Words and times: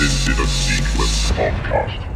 Abandoned 0.00 0.38
in 0.38 0.44
a 0.44 0.48
Sequence 0.48 1.30
podcast. 1.32 2.09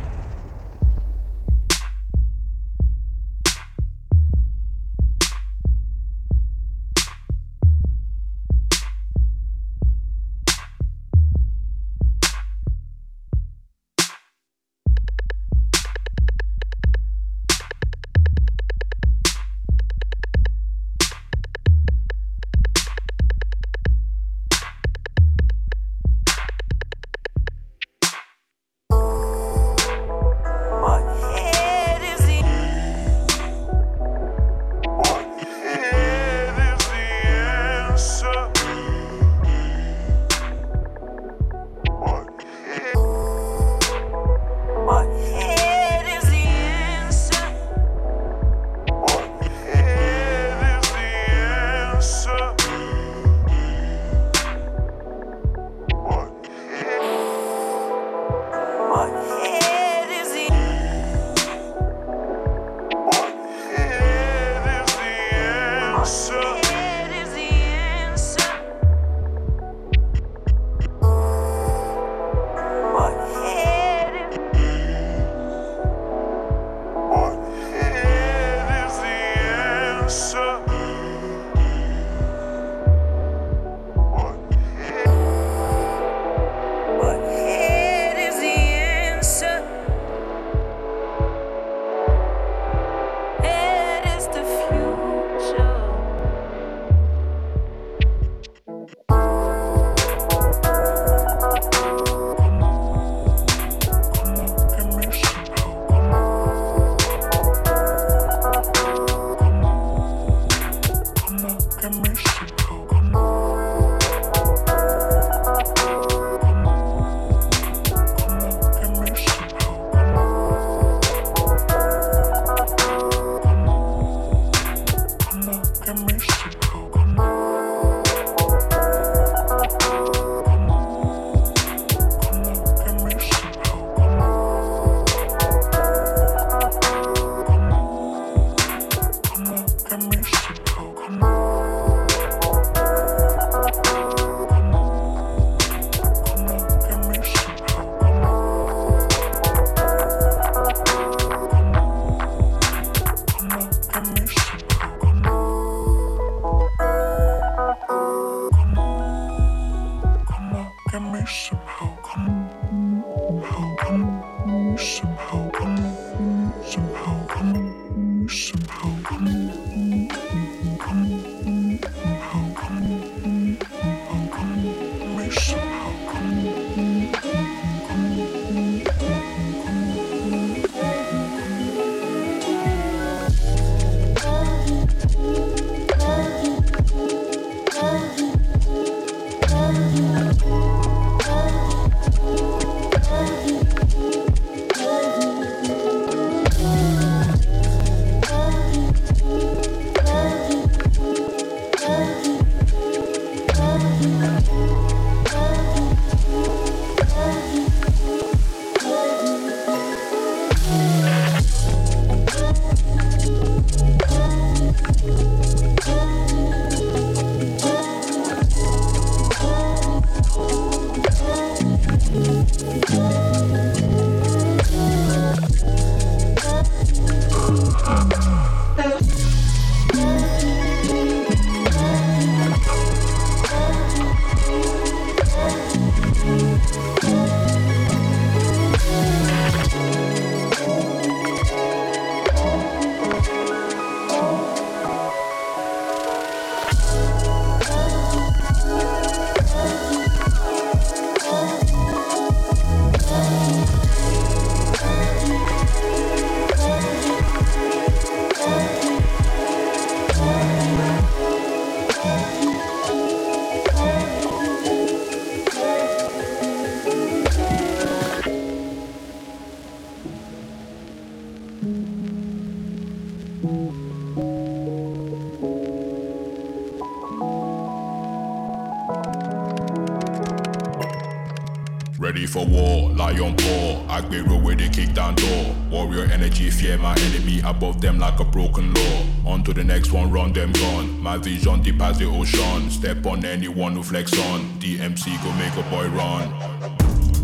My 291.14 291.20
vision 291.20 291.62
deep 291.62 291.78
the 291.78 292.10
ocean. 292.10 292.68
Step 292.68 293.06
on 293.06 293.24
anyone 293.24 293.74
who 293.74 293.84
flex 293.84 294.12
on. 294.18 294.40
DMC 294.58 295.14
go 295.22 295.30
make 295.38 295.54
a 295.54 295.62
boy 295.70 295.86
run. 295.94 296.26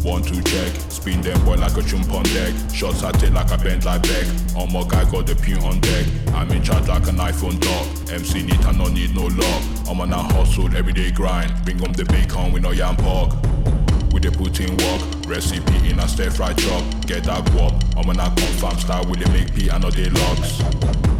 One 0.05 0.23
two 0.23 0.41
check, 0.43 0.73
spin 0.89 1.21
them 1.23 1.45
boy 1.45 1.57
like 1.57 1.77
a 1.77 1.83
chump 1.83 2.09
on 2.13 2.23
deck. 2.23 2.55
Shots 2.73 3.03
at 3.03 3.21
it 3.25 3.33
like 3.33 3.51
a 3.51 3.59
bent 3.59 3.85
like 3.85 4.05
Beck. 4.05 4.27
On 4.55 4.73
my 4.73 4.87
guy 4.87 5.11
got 5.11 5.27
the 5.27 5.35
pure 5.35 5.61
on 5.65 5.81
deck. 5.81 6.07
I'm 6.35 6.53
in 6.53 6.63
charge 6.63 6.87
like 6.87 7.09
an 7.09 7.17
iPhone 7.17 7.61
top. 7.61 8.15
MC 8.15 8.45
need 8.45 8.65
and 8.65 8.79
no 8.79 8.87
need 8.87 9.13
no 9.13 9.27
lock. 9.27 9.63
I'm 9.89 10.01
on 10.01 10.13
a 10.13 10.23
hustle, 10.23 10.73
everyday 10.77 11.11
grind. 11.11 11.53
Bring 11.65 11.83
on 11.83 11.91
the 11.91 12.05
bacon 12.05 12.53
with 12.53 12.63
no 12.63 12.71
yam 12.71 12.95
pork. 12.95 13.33
With 14.13 14.23
the 14.23 14.31
put 14.31 14.55
work, 14.71 15.29
recipe 15.29 15.91
in 15.91 15.99
a 15.99 16.07
stir 16.07 16.31
fry 16.31 16.53
chop. 16.53 16.85
Get 17.09 17.25
that 17.25 17.45
guap. 17.47 17.75
I'm 17.99 18.09
on 18.09 18.21
a 18.21 18.31
confirm 18.37 18.79
style 18.79 19.05
with 19.11 19.19
the 19.19 19.29
make 19.33 19.53
P 19.53 19.69
and 19.69 19.83
no 19.83 19.91
day 19.91 20.11
logs. 20.11 21.20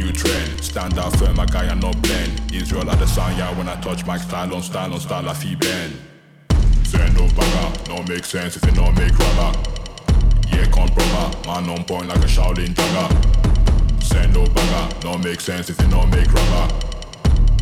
New 0.00 0.12
trend, 0.12 0.64
stand 0.64 0.98
out 0.98 1.14
firm, 1.18 1.36
my 1.36 1.44
guy 1.44 1.66
and 1.66 1.82
not 1.82 2.00
blend. 2.00 2.54
Israel 2.54 2.90
at 2.90 2.98
the 2.98 3.06
sun, 3.06 3.36
yeah, 3.36 3.54
when 3.58 3.68
I 3.68 3.78
touch 3.82 4.06
my 4.06 4.16
style 4.16 4.54
on 4.54 4.62
style 4.62 4.94
on 4.94 4.98
style, 4.98 5.28
I 5.28 5.34
feel 5.34 5.58
bend. 5.58 5.94
Send 6.84 7.14
no 7.18 7.28
bagger, 7.36 7.92
uh, 7.92 7.96
no 7.96 8.02
make 8.04 8.24
sense 8.24 8.56
if 8.56 8.64
it 8.64 8.74
no 8.76 8.90
make 8.92 9.12
rubber. 9.18 9.58
Yeah, 10.48 10.64
come 10.72 10.88
proper, 10.88 11.36
uh, 11.36 11.46
man 11.46 11.68
on 11.68 11.84
point 11.84 12.08
like 12.08 12.16
a 12.16 12.28
Shaolin 12.28 12.74
dagger. 12.74 13.08
Send 14.02 14.32
no 14.32 14.46
bagger, 14.46 14.74
uh, 14.74 15.00
no 15.04 15.18
make 15.18 15.38
sense 15.38 15.68
if 15.68 15.78
it 15.78 15.88
no 15.90 16.06
make 16.06 16.32
rubber. 16.32 16.74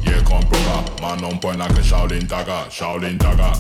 Yeah, 0.05 0.23
come 0.23 0.45
proper, 0.47 1.03
man 1.03 1.25
on 1.25 1.41
point 1.41 1.59
like 1.59 1.73
a 1.73 1.83
Shaolin 1.83 2.29
dagger, 2.29 2.71
Shaolin 2.71 3.19
dagger. 3.19 3.53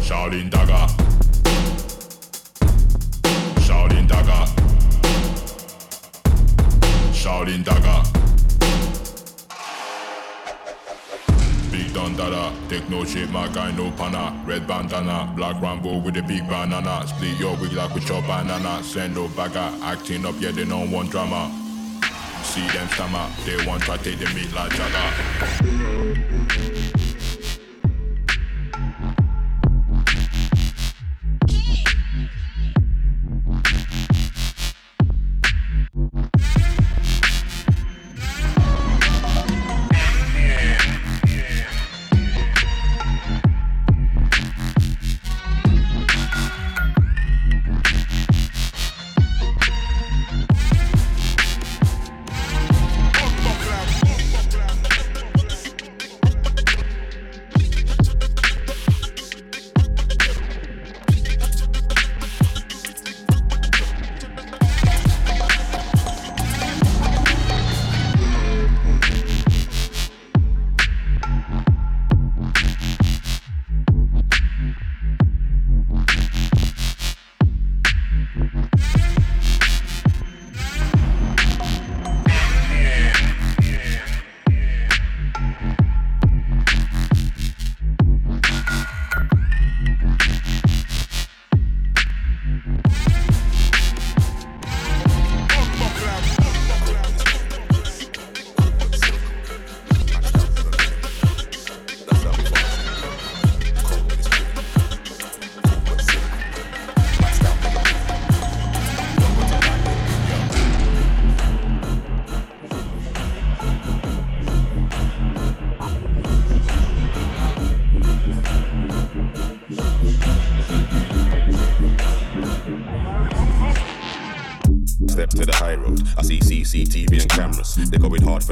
Shaolin 0.00 0.48
dagger. 0.48 0.86
Shaolin 3.66 4.06
dagger. 4.06 4.63
Dagger. 7.44 8.02
Big 11.70 11.92
Don 11.92 12.16
Dada, 12.16 12.50
take 12.70 12.88
no 12.88 13.04
shit, 13.04 13.28
my 13.30 13.46
guy 13.48 13.70
no 13.72 13.90
pana. 13.90 14.32
Red 14.46 14.66
bandana, 14.66 15.30
black 15.36 15.60
Rambo 15.60 15.98
with 15.98 16.16
a 16.16 16.22
big 16.22 16.48
banana. 16.48 17.06
Split 17.06 17.38
your 17.38 17.54
wig 17.58 17.74
like 17.74 17.92
with 17.94 18.08
your 18.08 18.22
banana. 18.22 18.82
Send 18.82 19.14
no 19.14 19.28
bagger, 19.28 19.70
acting 19.82 20.24
up, 20.24 20.36
yeah, 20.40 20.52
they 20.52 20.64
don't 20.64 20.90
want 20.90 21.10
drama. 21.10 21.52
See 22.44 22.66
them 22.68 22.88
stammer, 22.88 23.28
they 23.44 23.56
want 23.66 23.82
try 23.82 23.98
take 23.98 24.18
the 24.18 24.26
meat 24.34 24.50
like 24.54 24.72
Jagger. 24.72 26.93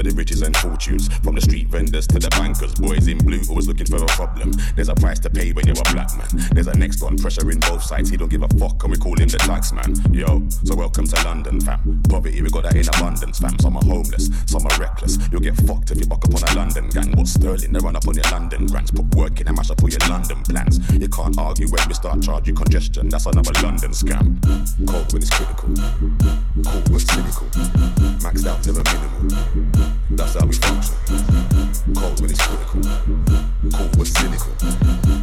For 0.02 0.10
the 0.10 0.16
riches 0.16 0.42
and 0.42 0.56
fortunes. 0.56 1.08
From 1.18 1.34
the 1.34 1.40
street 1.40 1.68
vendors 1.68 2.06
to 2.08 2.18
the 2.18 2.28
bankers. 2.30 2.74
Boys 2.74 3.06
in 3.06 3.18
blue 3.18 3.40
always 3.48 3.68
looking 3.68 3.86
for 3.86 4.02
a 4.02 4.06
problem. 4.06 4.52
There's 4.74 4.88
a 4.88 4.94
price 4.94 5.18
to 5.20 5.30
pay 5.30 5.52
when 5.52 5.66
you're 5.66 5.78
a 5.78 5.92
black 5.92 6.10
man. 6.16 6.28
There's 6.52 6.66
a 6.66 6.76
next 6.76 7.02
one 7.02 7.16
pressuring 7.16 7.60
both 7.60 7.82
sides. 7.82 8.10
He 8.10 8.16
don't 8.16 8.28
give 8.28 8.42
a 8.42 8.48
fuck 8.58 8.82
and 8.82 8.90
we 8.90 8.98
call 8.98 9.18
him 9.18 9.28
the 9.28 9.38
tax 9.38 9.72
man. 9.72 9.94
Yo, 10.12 10.42
so 10.64 10.74
welcome 10.74 11.06
to 11.06 11.24
London, 11.24 11.60
fam. 11.60 12.02
Poverty, 12.08 12.42
we 12.42 12.50
got 12.50 12.64
that 12.64 12.74
in 12.74 12.88
abundance, 12.88 13.38
fam. 13.38 13.58
Some 13.58 13.76
are 13.76 13.84
homeless, 13.84 14.30
some 14.46 14.66
are 14.66 14.78
reckless. 14.78 15.18
You'll 15.30 15.40
get 15.40 15.56
fucked 15.56 15.90
if 15.90 16.00
you 16.00 16.06
buck 16.06 16.24
up 16.24 16.34
on 16.34 16.42
a 16.42 16.54
London 16.56 16.88
gang. 16.88 17.12
What 17.16 17.28
sterling? 17.28 17.72
They 17.72 17.78
run 17.78 17.96
up 17.96 18.06
on 18.08 18.14
your 18.14 18.28
London 18.30 18.66
grants. 18.66 18.90
Put 18.90 19.14
work 19.14 19.40
in 19.40 19.48
and 19.48 19.56
mash 19.56 19.70
up 19.70 19.82
all 19.82 19.90
your 19.90 20.02
London 20.08 20.42
plans. 20.42 20.80
You 20.92 21.08
can't 21.08 21.38
argue 21.38 21.68
when 21.68 21.86
we 21.86 21.94
start 21.94 22.22
charging 22.22 22.56
congestion. 22.56 23.08
That's 23.08 23.26
another 23.26 23.54
London 23.62 23.92
scam. 23.92 24.42
Cold 24.88 25.12
when 25.12 25.22
it's 25.22 25.30
critical. 25.30 25.70
Cold 26.64 26.88
when 26.90 27.00
cynical. 27.00 27.46
Maxed 28.18 28.46
out 28.46 28.66
never 28.66 28.82
minimal. 28.82 29.91
That's 30.14 30.34
how 30.34 30.44
we 30.46 30.52
function. 30.52 30.94
Cold 31.94 32.20
when 32.20 32.30
it's 32.30 32.46
critical. 32.46 32.82
Cold 33.72 33.96
when 33.96 34.06
cynical. 34.06 34.52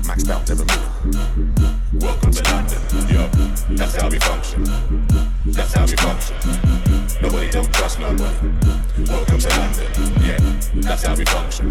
Maxed 0.04 0.30
out 0.30 0.50
never 0.50 0.66
minimal. 0.66 1.54
Welcome 1.94 2.32
to 2.32 2.44
London. 2.52 2.82
Yo, 3.08 3.28
that's 3.76 3.96
how 3.96 4.10
we 4.10 4.20
function. 4.20 4.64
That's 5.46 5.74
how 5.74 5.86
we 5.86 5.96
function. 5.96 6.99
Nobody 7.22 7.50
don't 7.50 7.74
trust 7.74 8.00
nobody. 8.00 8.50
Welcome 9.08 9.40
to 9.40 9.50
London. 9.50 9.88
Yeah, 10.22 10.38
that's 10.76 11.04
how 11.04 11.16
we 11.16 11.26
function. 11.26 11.70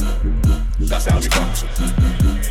That's 0.78 1.06
how 1.06 1.18
we 1.18 1.28
function. 1.28 1.68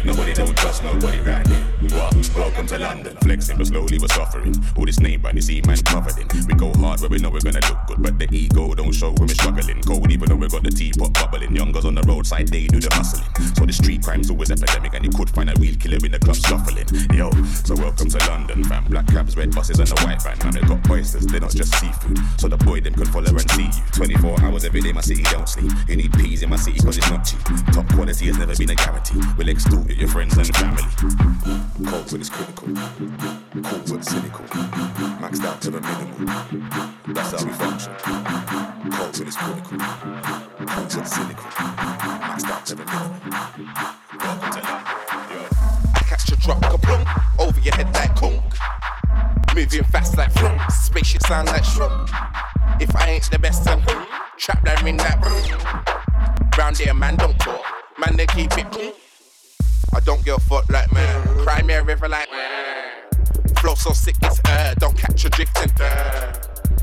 Nobody 0.04 0.34
don't 0.34 0.58
trust 0.58 0.84
nobody 0.84 1.20
right 1.20 1.46
here. 1.46 1.64
What? 1.92 2.32
Welcome 2.36 2.66
to 2.68 2.80
London. 2.80 3.16
Flexing, 3.18 3.58
but 3.58 3.68
slowly 3.68 4.00
we're 4.00 4.08
suffering. 4.08 4.56
All 4.76 4.86
this 4.86 5.00
name 5.00 5.22
brand, 5.22 5.38
you 5.38 5.42
see 5.42 5.62
man 5.68 5.78
covered 5.78 6.18
in. 6.18 6.28
We 6.48 6.56
go 6.56 6.74
hard 6.74 7.00
where 7.00 7.10
we 7.10 7.20
know 7.20 7.30
we're 7.30 7.42
gonna 7.42 7.62
look 7.70 7.78
good, 7.88 8.02
but 8.02 8.18
the 8.18 8.28
ego 8.32 8.74
don't 8.74 8.92
show 8.92 9.12
when 9.12 9.28
we're 9.28 9.36
struggling. 9.36 9.82
Cold 9.84 10.12
even 10.12 10.30
though 10.30 10.36
we 10.36 10.48
got 10.48 10.64
the 10.64 10.72
teapot 10.72 11.14
bubbling. 11.14 11.56
Youngers 11.56 11.86
on 11.86 11.94
the 11.94 12.02
roadside, 12.04 12.48
they 12.48 12.66
do 12.66 12.80
the 12.80 12.94
hustling. 12.94 13.30
So 13.56 13.66
the 13.66 13.74
street 13.74 14.04
crime's 14.04 14.32
always 14.32 14.50
epidemic, 14.50 14.96
and 14.96 15.06
you 15.06 15.12
could 15.12 15.30
find 15.30 15.50
a 15.50 15.54
real 15.60 15.76
killer 15.76 15.98
in 16.04 16.12
the 16.12 16.20
club 16.20 16.36
shuffling. 16.36 16.88
Yo, 17.14 17.30
so 17.64 17.76
welcome 17.76 18.10
to 18.10 18.18
London, 18.30 18.64
fam. 18.64 18.86
Black 18.86 19.08
cabs, 19.08 19.38
red 19.38 19.54
buses, 19.54 19.80
and 19.80 19.90
a 19.92 20.04
white 20.04 20.22
van. 20.22 20.38
Man, 20.40 20.54
they 20.54 20.62
got 20.62 20.90
oysters, 20.90 21.26
they're 21.28 21.42
not 21.42 21.52
just 21.52 21.74
seafood. 21.80 22.18
So 22.38 22.48
the 22.48 22.58
boy 22.58 22.82
them 22.88 23.04
can 23.04 23.12
follow 23.12 23.30
and 23.30 23.52
see 23.52 23.64
you. 23.64 23.84
24 23.94 24.42
hours 24.42 24.66
every 24.66 24.82
day, 24.82 24.92
my 24.94 25.02
city 25.02 25.24
don't 25.24 25.48
sleep. 25.48 25.72
You 25.88 25.98
need 25.98 26.14
peas 26.14 26.44
in 26.44 26.50
my 26.50 26.56
city 26.56 26.80
cause 26.80 26.98
it's 26.98 27.10
not 27.10 27.26
cheap. 27.26 27.40
Top 27.74 27.88
quality 27.90 28.28
has 28.28 28.38
never 28.38 28.56
been 28.56 28.70
a 28.70 28.76
guarantee. 28.76 29.22
We'll 29.38 29.50
extort 29.50 29.90
your 29.90 30.08
friends 30.08 30.38
and 30.38 30.56
family. 30.56 30.84
When 32.10 32.22
it's 32.22 32.30
critical. 32.30 32.68
But 32.70 34.04
cynical. 34.04 34.46
Maxed 35.20 35.44
out 35.44 35.62
to 35.62 35.72
the 35.72 35.82
minimal. 35.82 36.34
That's 37.14 37.32
how 37.32 37.46
we 37.46 37.52
function. 37.54 37.94
When 37.94 39.28
it's 39.28 39.38
critical. 39.38 39.78
But 40.60 41.08
cynical. 41.08 41.50
Maxed 42.24 42.50
out 42.50 42.66
to 42.68 42.76
the 42.76 42.86
minimal. 42.86 43.12
Welcome 44.20 44.52
to. 44.52 44.60
Yo. 45.34 45.40
I 45.96 46.04
catch 46.08 46.32
a 46.32 46.36
drop, 46.38 46.62
kaplunk, 46.62 47.40
over 47.40 47.60
your 47.60 47.76
head 47.76 47.94
like 47.94 48.16
kunk. 48.16 48.42
Moving 49.56 49.84
fast 49.86 50.16
like 50.18 50.32
vroom, 50.34 50.60
spaceship 50.70 51.24
sound 51.24 51.48
like 51.48 51.64
shroom. 51.64 52.08
If 52.80 52.96
I 52.96 53.10
ain't 53.10 53.32
the 53.32 53.40
best, 53.40 53.68
who? 53.68 54.06
Trap 54.38 54.64
that 54.66 54.84
ring 54.84 54.98
that 54.98 55.18
room. 55.26 56.50
Round 56.58 56.78
here, 56.78 56.94
man, 56.94 57.16
don't 57.16 57.38
talk. 57.40 57.64
Man, 57.98 58.16
they 58.16 58.28
keep 58.28 58.56
it. 58.58 58.96
I 59.96 60.00
don't 60.02 60.24
give 60.24 60.36
a 60.36 60.40
fuck 60.40 60.70
like 60.70 60.92
man. 60.94 61.28
Cry 61.40 61.64
me 61.64 61.74
a 61.74 61.84
river 61.84 62.08
like. 62.08 62.30
Flow 63.58 63.74
so 63.74 63.92
sick, 63.94 64.16
it's 64.22 64.40
uh, 64.46 64.76
don't 64.78 64.96
catch 64.96 65.26
a 65.26 65.30
drift 65.30 65.58
and 65.58 65.72
uh. 65.82 66.34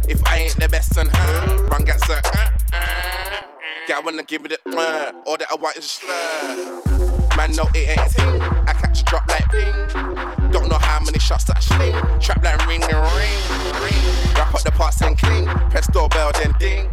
If 0.08 0.20
I 0.26 0.38
ain't 0.38 0.56
the 0.58 0.68
best 0.68 0.96
and 0.96 1.08
uh, 1.12 1.68
run 1.70 1.84
gets 1.84 2.08
uh, 2.10 2.20
uh, 2.24 2.50
uh. 2.72 3.42
Yeah, 3.88 3.98
I 3.98 4.00
wanna 4.04 4.24
give 4.24 4.42
me 4.42 4.48
the 4.48 4.58
uh, 4.76 5.12
all 5.26 5.36
that 5.36 5.46
I 5.50 5.54
want 5.54 5.76
is 5.76 5.84
a 5.84 5.88
slur. 5.88 7.13
Man, 7.36 7.52
no, 7.56 7.68
it 7.74 7.88
ain't 7.90 8.00
a 8.00 8.08
thing. 8.08 8.40
I 8.42 8.72
catch 8.72 9.00
a 9.00 9.04
drop 9.04 9.28
like 9.28 9.48
ping. 9.50 10.50
Don't 10.50 10.68
know 10.68 10.78
how 10.78 11.00
many 11.00 11.18
shots 11.18 11.44
that 11.44 11.56
I 11.56 11.60
sling. 11.60 12.20
Trap 12.20 12.42
like 12.44 12.66
ring 12.66 12.82
and 12.82 12.92
ring, 12.92 13.40
ring. 13.82 14.02
Wrap 14.34 14.54
up 14.54 14.62
the 14.62 14.70
parts 14.70 15.02
and 15.02 15.18
clean. 15.18 15.46
Press 15.70 15.86
doorbell, 15.88 16.32
then 16.32 16.54
ding. 16.58 16.88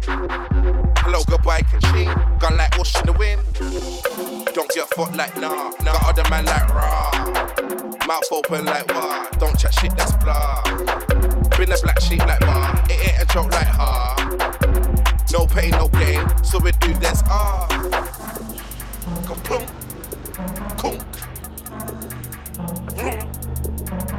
Hello, 0.98 1.20
goodbye, 1.28 1.62
can 1.62 1.80
she? 1.80 2.04
Gone 2.38 2.56
like 2.56 2.76
whoosh 2.76 2.96
in 2.96 3.06
the 3.06 3.12
wind. 3.12 3.40
Don't 4.54 4.70
get 4.74 4.88
fucked 4.88 5.16
like 5.16 5.34
nah. 5.38 5.70
nah. 5.82 5.92
Got 5.92 6.18
other 6.18 6.28
man 6.30 6.44
like 6.44 6.68
raw. 6.74 7.10
Mouth 8.06 8.32
open 8.32 8.64
like 8.64 8.86
what? 8.94 9.38
Don't 9.38 9.58
chat 9.58 9.72
shit, 9.74 9.96
that's 9.96 10.12
blah. 10.22 10.62
Been 11.56 11.72
a 11.72 11.78
black 11.82 12.00
sheep 12.00 12.18
like 12.20 12.40
bar. 12.40 12.82
It 12.90 13.08
ain't 13.08 13.22
a 13.22 13.26
joke 13.32 13.50
like 13.52 13.66
ha. 13.66 14.16
No 15.32 15.46
pain, 15.46 15.70
no 15.70 15.88
gain. 15.88 16.26
So 16.42 16.58
we 16.58 16.72
do 16.72 16.92
this 16.94 17.22
ah. 17.26 17.66
Go 19.26 19.34
plunk, 19.44 19.68
kunk, 20.76 21.02
vroom, 22.96 23.20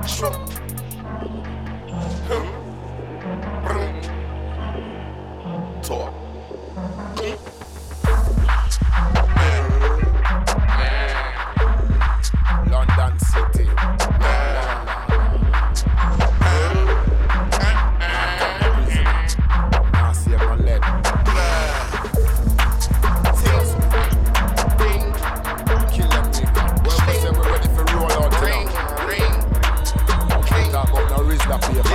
shroom, 0.06 0.48
hum, 2.28 2.48
brum, 3.64 4.02
talk. 5.82 6.24
London 7.24 7.53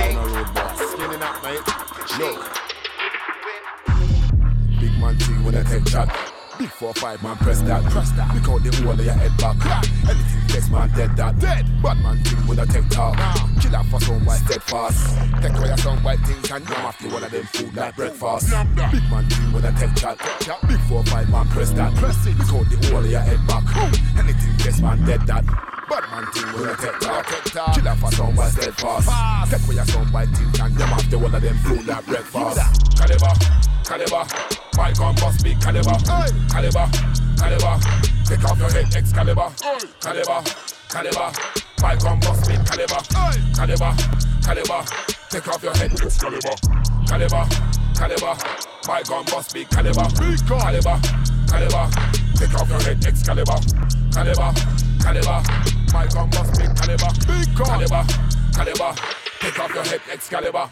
Rizla 0.09 0.15
paper 0.15 0.19
on 0.19 0.29
the 0.29 0.35
road, 0.35 0.53
boy. 0.53 0.85
Skinning 0.85 1.21
up, 1.21 1.43
mate. 1.43 1.61
Look. 2.19 2.39
Big 4.79 4.93
man 4.99 5.17
thing 5.17 5.43
when 5.43 5.55
I 5.55 5.63
take 5.63 5.85
chat. 5.85 6.33
Big 6.57 6.69
four 6.69 6.93
five 6.93 7.23
man 7.23 7.37
press 7.37 7.61
that, 7.61 7.83
press 7.85 8.11
that. 8.11 8.31
Pick 8.33 8.49
out 8.49 8.63
the 8.63 8.75
whole 8.83 8.91
of 8.91 8.99
your 8.99 9.13
head 9.13 9.31
back. 9.37 9.55
Anything 10.09 10.47
best 10.47 10.71
man 10.71 10.89
dead 10.95 11.15
that, 11.15 11.39
dead. 11.39 11.65
Bad 11.81 11.97
man 12.03 12.21
thing 12.23 12.47
when 12.47 12.59
I 12.59 12.65
take 12.65 12.89
talk. 12.89 13.15
Kill 13.61 13.71
that 13.71 13.85
for 13.85 14.01
some 14.01 14.25
white 14.25 14.39
steadfast. 14.39 15.17
Take 15.41 15.53
away 15.57 15.75
some 15.77 16.03
white 16.03 16.19
things 16.19 16.51
and 16.51 16.69
yam 16.69 16.85
after 16.85 17.07
one 17.09 17.23
of 17.23 17.31
them 17.31 17.45
food 17.45 17.75
like 17.75 17.95
breakfast. 17.95 18.49
Big 18.49 19.09
man 19.09 19.29
thing 19.29 19.53
when 19.53 19.65
I 19.65 19.71
take 19.79 19.95
chat. 19.95 20.17
Big 20.67 20.79
four 20.81 21.03
five 21.05 21.29
man 21.29 21.47
press 21.47 21.71
that, 21.71 21.95
press 21.95 22.25
it. 22.27 22.37
Pick 22.37 22.53
out 22.53 22.65
the 22.69 22.87
whole 22.87 22.99
of 22.99 23.09
your 23.09 23.21
head 23.21 23.39
back. 23.47 23.63
Anything 24.17 24.57
best 24.57 24.81
man 24.81 25.05
dead 25.05 25.25
that. 25.27 25.45
Bad 25.89 26.05
man 26.11 26.25
thing 26.31 26.45
I 26.45 26.75
take 26.77 27.43
talk. 27.49 27.73
Kill 27.73 27.83
that 27.83 27.97
for 27.97 28.11
some 28.11 28.35
white 28.35 28.51
steadfast. 28.51 29.09
Take 29.49 29.65
away 29.65 29.83
some 29.89 30.05
white 30.13 30.29
things 30.29 30.59
and 30.59 30.77
yam 30.77 30.89
after 30.93 31.17
one 31.17 31.33
of 31.33 31.41
them 31.41 31.57
food 31.65 31.87
like 31.87 32.05
breakfast. 32.05 32.61
Caliber, 32.93 33.33
caliber. 33.83 34.23
My 34.77 34.93
gun 34.93 35.15
must 35.17 35.43
be 35.43 35.55
caliber, 35.55 35.97
caliber, 36.45 36.85
caliber. 37.41 37.73
Take 38.23 38.45
off 38.45 38.59
your 38.59 38.69
head, 38.69 38.93
Excalibur, 38.93 39.49
caliber, 39.99 40.39
caliber. 40.93 41.31
My 41.81 41.95
gun 41.95 42.19
must 42.19 42.45
be 42.45 42.55
caliber, 42.69 43.01
caliber, 43.57 43.91
caliber. 44.45 44.85
Take 45.33 45.47
off 45.47 45.63
your 45.63 45.73
head, 45.73 45.91
Excalibur, 45.91 46.55
caliber, 47.09 47.45
caliber. 47.97 48.37
My 48.85 49.01
gun 49.01 49.25
must 49.33 49.53
be 49.55 49.65
caliber, 49.65 50.05
caliber, 50.13 51.01
caliber. 51.49 51.89
Take 52.37 52.53
off 52.53 52.69
your 52.69 52.81
head, 52.85 53.03
Excalibur, 53.03 53.57
caliber, 54.13 54.53
caliber. 55.01 55.78
My 55.91 56.05
gun 56.07 56.29
must 56.29 56.59
be 56.59 56.67
caliber, 56.75 57.11
caliber, 57.55 58.05
caliber. 58.53 59.38
Take 59.39 59.57
off 59.57 59.73
your 59.73 59.83
head, 59.85 60.01
Excalibur. 60.11 60.69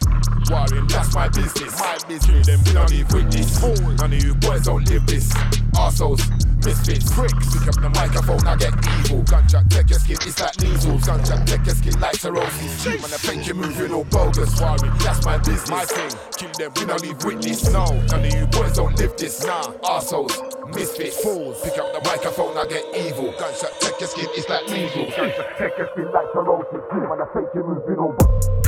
Warring, 0.50 0.88
that's 0.88 1.16
my 1.16 1.30
business. 1.30 1.80
My 1.80 1.98
business. 2.08 2.48
Them 2.48 2.60
we 2.66 2.74
don't 2.74 3.14
with 3.14 3.32
this. 3.32 3.62
None 3.64 4.14
of 4.14 4.24
you 4.24 4.36
boys 4.36 4.66
don't 4.66 4.88
live 4.90 5.06
this. 5.08 5.34
Arseholes, 5.72 6.20
misfits, 6.66 7.12
pricks. 7.14 7.58
Pick 7.58 7.68
up 7.68 7.80
the 7.80 7.90
microphone, 7.90 8.46
I 8.46 8.56
get 8.58 8.74
evil. 9.00 9.24
Gunshot, 9.24 9.70
take 9.70 9.90
your 9.90 10.00
skin, 10.00 10.18
it's 10.22 10.40
like 10.42 10.60
measles. 10.62 11.06
Gunshot, 11.06 11.48
take 11.48 11.66
your 11.66 11.76
skin 11.76 12.00
like 12.02 12.16
cirrhosis. 12.16 12.86
Man, 12.86 13.04
I 13.04 13.20
think 13.24 13.48
you 13.48 13.54
move, 13.54 13.78
you 13.78 13.88
know 13.88 14.04
bogus. 14.06 14.60
Warring, 14.60 14.92
that's 15.00 15.24
my 15.24 15.38
business. 15.38 15.70
My 15.70 15.86
thing. 15.86 16.12
Kill 16.36 16.52
them, 16.60 16.72
we 16.76 16.86
don't 16.86 17.24
with 17.24 17.42
this. 17.42 17.72
No, 17.72 17.86
none 18.12 18.26
of 18.26 18.34
you 18.34 18.48
boys 18.48 18.74
don't 18.76 18.98
live 19.00 19.16
this. 19.16 19.46
Nah, 19.46 19.64
arseholes, 19.84 20.36
misfits, 20.76 21.24
fools. 21.24 21.62
Pick 21.64 21.78
up 21.78 21.94
the 21.94 22.02
microphone, 22.04 22.58
I 22.58 22.66
get 22.68 22.84
evil. 22.96 23.32
Gunshot, 23.40 23.80
take 23.80 24.00
your 24.00 24.10
skin, 24.10 24.28
it's 24.36 24.50
like 24.50 24.68
measles. 24.68 25.16
Gunshot, 25.16 25.58
take 25.58 25.78
your 25.78 25.90
skin 25.94 26.12
like 26.12 26.28
cirrhosis. 26.34 26.84
Man, 26.92 27.22
I 27.22 27.28
think 27.32 27.48
you 27.56 27.64
move, 27.64 27.84
you 27.88 27.96
know 27.96 28.18
Pay 28.64 28.67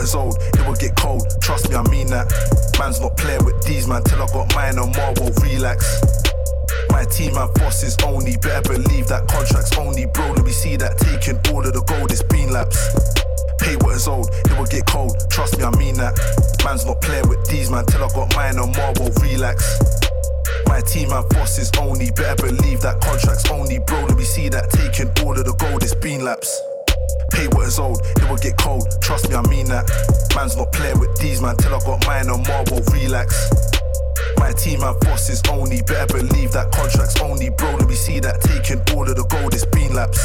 is 0.00 0.14
old, 0.14 0.36
it 0.40 0.66
will 0.66 0.74
get 0.74 0.96
cold. 0.96 1.22
Trust 1.40 1.68
me, 1.68 1.76
I 1.76 1.82
mean 1.90 2.08
that. 2.08 2.26
Man's 2.78 3.00
not 3.00 3.16
playing 3.16 3.44
with 3.44 3.62
these, 3.64 3.86
man, 3.86 4.02
till 4.04 4.22
I 4.22 4.26
got 4.26 4.54
mine 4.54 4.78
on 4.78 4.92
more, 4.92 5.12
won't 5.20 5.36
relax. 5.42 5.84
My 6.90 7.04
team 7.04 7.36
and 7.36 7.52
bosses 7.54 7.96
only, 8.04 8.36
better 8.38 8.62
believe 8.62 9.06
that 9.08 9.28
contracts 9.28 9.76
only, 9.76 10.06
bro. 10.06 10.32
Let 10.32 10.44
me 10.44 10.52
see 10.52 10.76
that 10.76 10.98
taking 10.98 11.38
all 11.52 11.64
of 11.64 11.72
the 11.72 11.82
gold, 11.82 12.10
it's 12.10 12.22
been 12.22 12.52
laps. 12.52 12.76
Pay 13.60 13.76
what 13.84 13.96
is 13.96 14.08
old, 14.08 14.28
it 14.32 14.56
will 14.58 14.66
get 14.66 14.86
cold. 14.86 15.16
Trust 15.30 15.58
me, 15.58 15.64
I 15.64 15.70
mean 15.76 15.96
that. 15.96 16.16
Man's 16.64 16.86
not 16.86 17.00
playing 17.00 17.28
with 17.28 17.44
these, 17.48 17.70
man, 17.70 17.86
till 17.86 18.02
I 18.02 18.08
got 18.08 18.34
mine 18.34 18.58
on 18.58 18.72
more, 18.72 18.92
won't 18.96 19.16
relax. 19.22 19.62
My 20.66 20.80
team 20.80 21.12
and 21.12 21.28
bosses 21.30 21.70
only, 21.78 22.10
better 22.12 22.48
believe 22.48 22.80
that 22.80 23.00
contracts 23.00 23.48
only, 23.50 23.78
bro. 23.78 24.04
Let 24.06 24.16
me 24.16 24.24
see 24.24 24.48
that 24.48 24.70
taking 24.70 25.10
all 25.24 25.36
of 25.36 25.44
the 25.44 25.54
gold, 25.54 25.82
it's 25.82 25.94
been 25.94 26.24
laps. 26.24 26.69
Pay 27.30 27.48
what 27.48 27.66
is 27.66 27.78
owed, 27.78 28.00
it 28.02 28.28
will 28.28 28.36
get 28.36 28.56
cold. 28.58 28.86
Trust 29.00 29.28
me, 29.28 29.34
I 29.34 29.42
mean 29.48 29.66
that. 29.66 29.86
Man's 30.34 30.56
not 30.56 30.72
playing 30.72 30.98
with 30.98 31.16
these, 31.18 31.40
man, 31.40 31.56
till 31.56 31.74
I 31.74 31.80
got 31.80 32.06
mine 32.06 32.28
on 32.28 32.42
won't 32.44 32.86
relax. 32.92 33.50
My 34.38 34.52
team 34.52 34.82
and 34.82 34.98
bosses 35.00 35.42
only, 35.50 35.82
better 35.82 36.06
believe 36.18 36.52
that 36.52 36.72
contracts 36.72 37.20
only, 37.20 37.50
bro. 37.50 37.76
Let 37.76 37.88
me 37.88 37.94
see 37.94 38.20
that 38.20 38.40
taking 38.40 38.80
all 38.96 39.08
of 39.08 39.16
the 39.16 39.24
gold, 39.24 39.54
it's 39.54 39.66
been 39.66 39.94
laps. 39.94 40.18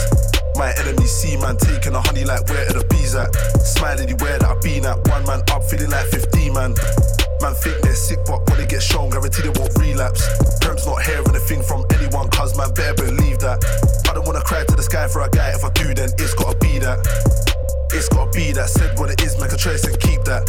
My 0.58 0.74
enemies 0.80 1.12
see 1.12 1.36
man 1.38 1.58
taking 1.58 1.94
a 1.94 2.02
honey 2.02 2.24
like 2.24 2.48
where 2.48 2.64
are 2.70 2.80
the 2.80 2.86
bees 2.90 3.14
at? 3.14 3.36
Smiling 3.60 4.08
where 4.18 4.40
that 4.40 4.50
I 4.50 4.60
been 4.62 4.86
at. 4.86 5.06
One 5.10 5.26
man 5.26 5.44
up, 5.52 5.64
feeling 5.64 5.90
like 5.90 6.08
15 6.08 6.54
man. 6.54 6.74
Man 7.42 7.54
think 7.54 7.82
they're 7.82 7.96
sick, 7.96 8.20
but 8.25 8.48
when 8.50 8.58
they 8.58 8.65
get 8.65 8.82
shown, 8.82 9.10
guarantee 9.10 9.44
they 9.44 9.54
won't 9.60 9.74
relapse. 9.77 10.24
Perm's 10.62 10.86
not 10.86 11.04
hearing 11.04 11.36
a 11.36 11.39
thing 11.39 11.62
from 11.62 11.86
anyone, 11.94 12.30
cause 12.30 12.58
man 12.58 12.74
better 12.74 12.96
believe 12.96 13.39
that. 13.39 13.63
I 14.10 14.13
don't 14.13 14.25
wanna 14.25 14.42
cry 14.42 14.63
to 14.63 14.75
the 14.75 14.84
sky 14.84 15.08
for 15.08 15.22
a 15.22 15.30
guy, 15.30 15.51
if 15.51 15.63
I 15.63 15.70
do, 15.72 15.94
then 15.94 16.10
it's 16.18 16.34
gotta 16.34 16.58
be 16.58 16.80
that. 16.80 17.00
It's 17.92 18.10
gotta 18.10 18.32
be 18.32 18.51
that. 18.51 18.70
Said 18.70 18.98
what 19.00 19.10
it 19.10 19.22
is, 19.22 19.39
make 19.39 19.51
a 19.51 19.58
choice 19.58 19.84
and 19.86 19.98
keep 20.00 20.24
that. 20.25 20.44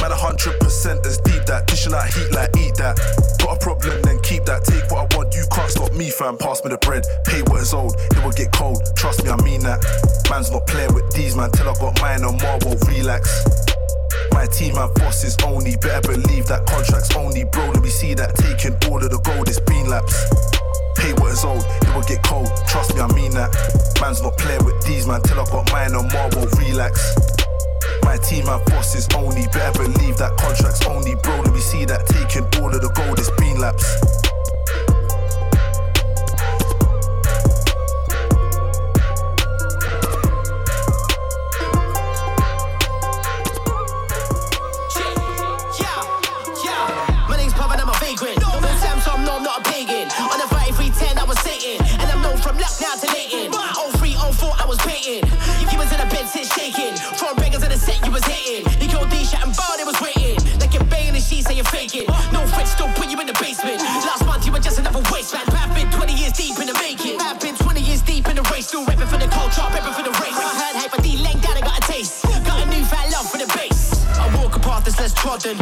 Man, 0.00 0.12
a 0.12 0.16
hundred 0.16 0.58
percent 0.60 1.04
is 1.06 1.18
deep 1.18 1.44
that. 1.46 1.66
Dishing 1.66 1.94
out 1.94 2.06
heat 2.06 2.30
like 2.30 2.54
eat 2.58 2.74
that. 2.76 2.98
Got 3.40 3.56
a 3.56 3.58
problem, 3.58 4.02
then 4.02 4.20
keep 4.22 4.44
that. 4.44 4.64
Take 4.64 4.86
what 4.90 5.10
I 5.10 5.16
want, 5.16 5.34
you 5.34 5.44
can't 5.50 5.70
stop 5.70 5.92
me, 5.94 6.10
fam. 6.10 6.36
Pass 6.36 6.62
me 6.64 6.70
the 6.70 6.78
bread, 6.78 7.04
pay 7.24 7.42
what 7.42 7.62
is 7.62 7.74
old. 7.74 7.96
It 7.98 8.22
will 8.22 8.32
get 8.32 8.52
cold, 8.52 8.82
trust 8.94 9.24
me, 9.24 9.30
I 9.30 9.40
mean 9.42 9.62
that. 9.62 9.82
Man's 10.30 10.50
not 10.50 10.66
playing 10.66 10.94
with 10.94 11.10
these, 11.12 11.34
man, 11.34 11.50
till 11.50 11.68
I 11.68 11.74
got 11.74 12.00
mine 12.00 12.24
on 12.24 12.38
more, 12.38 12.58
won't 12.62 12.86
relax. 12.86 13.26
My 14.42 14.48
team 14.48 14.76
and 14.76 14.92
bosses 14.94 15.36
only, 15.46 15.76
better 15.76 16.18
believe 16.18 16.50
that 16.50 16.66
contracts 16.66 17.14
only, 17.14 17.44
bro. 17.44 17.70
Let 17.70 17.80
me 17.80 17.88
see 17.88 18.12
that 18.14 18.34
taking 18.34 18.74
all 18.90 18.98
of 18.98 19.06
the 19.06 19.22
gold, 19.22 19.46
it's 19.46 19.62
been 19.62 19.86
laps. 19.86 20.18
Pay 20.98 21.14
what 21.22 21.30
is 21.30 21.44
old, 21.46 21.62
it 21.62 21.94
will 21.94 22.02
get 22.02 22.26
cold. 22.26 22.50
Trust 22.66 22.90
me, 22.98 23.00
I 23.02 23.06
mean 23.14 23.30
that. 23.38 23.54
Man's 24.02 24.20
not 24.20 24.34
playing 24.36 24.64
with 24.66 24.82
these, 24.82 25.06
man, 25.06 25.22
till 25.22 25.38
I 25.38 25.46
got 25.46 25.70
mine 25.70 25.94
on 25.94 26.10
won't 26.10 26.58
relax. 26.58 27.14
My 28.02 28.18
team 28.18 28.50
and 28.50 28.58
bosses 28.66 29.06
only, 29.14 29.46
better 29.54 29.78
believe 29.78 30.18
that 30.18 30.34
contracts 30.34 30.82
only, 30.90 31.14
bro. 31.22 31.38
Let 31.46 31.54
me 31.54 31.62
see 31.62 31.84
that 31.86 32.10
taking 32.10 32.42
all 32.58 32.74
of 32.74 32.82
the 32.82 32.90
gold, 32.98 33.22
it's 33.22 33.30
been 33.38 33.62
laps. 33.62 33.86
taking. 56.62 56.94
Throwing 57.18 57.36
records 57.42 57.64
at 57.64 57.70
the 57.70 57.78
set, 57.78 57.98
you 58.06 58.12
was 58.12 58.24
hitting. 58.24 58.62
You 58.80 58.86
killed 58.86 59.10
D 59.10 59.24
shot 59.24 59.42
and 59.46 59.54
ball. 59.56 59.74
It 59.82 59.86
was 59.86 59.98
waiting. 59.98 60.38
Like 60.60 60.72
you're 60.74 60.86
banging 60.86 61.14
the 61.14 61.20
sheets, 61.20 61.46
say 61.48 61.54
you're 61.54 61.72
faking. 61.74 62.06
No 62.30 62.46
friends, 62.46 62.74
don't 62.76 62.94
put 62.94 63.10
you 63.10 63.18
in 63.18 63.26
the 63.26 63.36
basement. 63.42 63.80
Last 64.06 64.24
month, 64.24 64.46
you 64.46 64.52
were 64.52 64.62
just 64.62 64.78
another 64.78 65.02
wasteland. 65.10 65.52
Rapping 65.52 65.90
20 65.90 66.14
years 66.14 66.32
deep 66.32 66.58
in 66.60 66.66
the 66.66 66.74
making. 66.74 67.18
Rapping 67.18 67.56
20 67.56 67.80
years 67.80 68.02
deep 68.02 68.28
in 68.28 68.36
the 68.36 68.46
race. 68.52 68.68
Still 68.68 68.84
rapping 68.86 69.08
for 69.08 69.18
the 69.18 69.28
culture, 69.28 69.66
rapping 69.74 69.94
for 69.94 70.04
the 70.06 70.14
race. 70.22 70.61
Path 74.82 74.96
that's 74.96 75.00
less 75.00 75.14
trodden. 75.14 75.56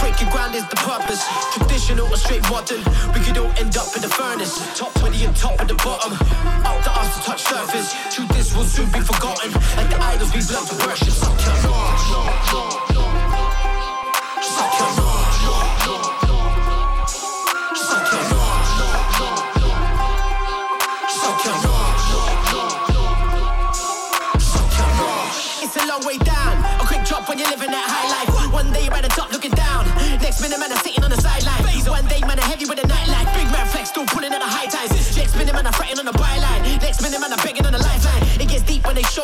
Breaking 0.00 0.28
ground 0.30 0.54
is 0.54 0.66
the 0.68 0.76
purpose. 0.76 1.24
Traditional 1.52 2.06
or 2.06 2.16
straight 2.16 2.42
modern. 2.50 2.82
We 3.14 3.20
could 3.20 3.38
all 3.38 3.52
end 3.58 3.76
up 3.76 3.94
in 3.94 4.02
the 4.02 4.08
furnace. 4.08 4.54
Top 4.78 4.92
20 4.94 5.24
and 5.24 5.36
top 5.36 5.60
of 5.60 5.68
the 5.68 5.74
bottom. 5.74 6.12
Up 6.12 6.82
to 6.84 6.90
us 6.90 7.16
to 7.16 7.22
touch 7.24 7.42
surface. 7.42 7.94
Truth 8.14 8.28
this 8.30 8.54
will 8.56 8.64
soon 8.64 8.90
be 8.90 9.00
forgotten. 9.00 9.52
Like 9.76 9.90
the 9.90 10.00
idols 10.00 10.32
we 10.34 10.40
love 10.54 10.68
to 10.68 10.86
worship. 10.86 11.14